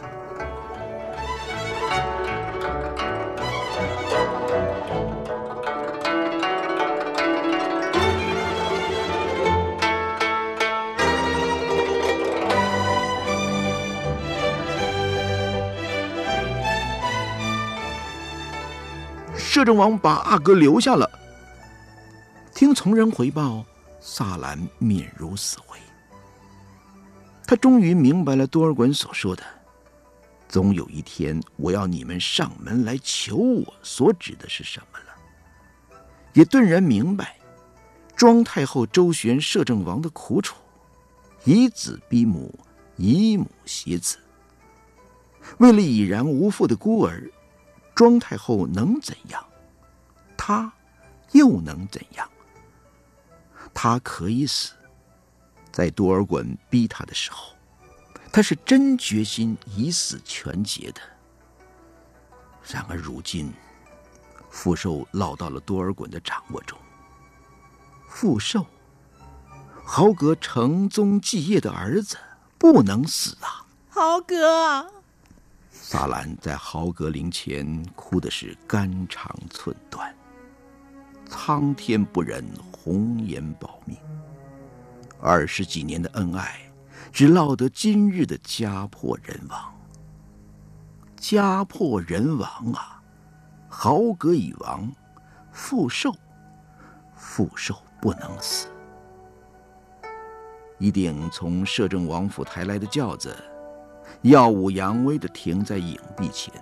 [19.36, 21.08] 摄政王把阿哥留下了。
[22.76, 23.64] 从人回报，
[24.02, 25.78] 萨兰面如死灰。
[27.46, 29.42] 他终于明白了多尔衮所说的
[30.46, 35.96] ：“总有一天，我要你们上门来求我。”所指的是什么了？
[36.34, 37.38] 也顿然明白，
[38.14, 40.54] 庄太后周旋摄政王的苦楚，
[41.44, 42.54] 以子逼母，
[42.96, 44.18] 以母挟子。
[45.56, 47.26] 为了已然无父的孤儿。
[47.94, 49.42] 庄太后能怎样？
[50.36, 50.70] 她
[51.32, 52.28] 又能怎样？
[53.78, 54.72] 她可以死，
[55.70, 57.54] 在多尔衮逼他的时候，
[58.32, 61.00] 他是真决心以死全节的。
[62.64, 63.52] 然而如今，
[64.48, 66.78] 傅寿落到了多尔衮的掌握中。
[68.08, 68.64] 傅寿，
[69.84, 72.16] 豪格承宗继业的儿子，
[72.56, 73.66] 不能死啊！
[73.90, 74.90] 豪格。
[75.70, 80.16] 萨兰在豪格陵前哭的是肝肠寸断，
[81.28, 82.42] 苍天不忍
[82.86, 83.98] 红颜保命。
[85.20, 86.56] 二十几年的恩爱，
[87.10, 89.74] 只落得今日的家破人亡。
[91.16, 93.02] 家破人亡啊！
[93.68, 94.88] 豪格已亡，
[95.50, 96.14] 复寿，
[97.16, 98.68] 复寿不能死。
[100.78, 103.36] 一定从摄政王府抬来的轿子。
[104.22, 106.52] 耀武扬威的停在影壁前，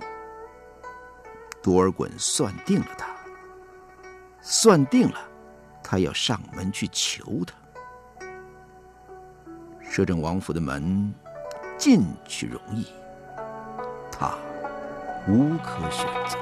[1.62, 3.14] 多尔衮算定了他，
[4.41, 5.20] 算定了，
[5.95, 7.55] 他要上门去求他。
[9.80, 11.14] 摄政王府的门
[11.78, 12.88] 进去容易，
[14.11, 14.34] 他
[15.28, 16.36] 无可选择。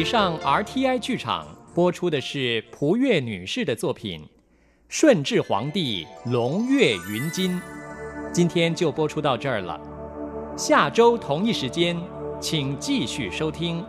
[0.00, 4.22] 以上 RTI 剧场播出的是蒲月女士的作品
[4.88, 7.52] 《顺治皇帝龙跃云津》，
[8.32, 9.78] 今天就播出到这儿了。
[10.56, 12.00] 下周同一时间，
[12.40, 13.84] 请继续收听。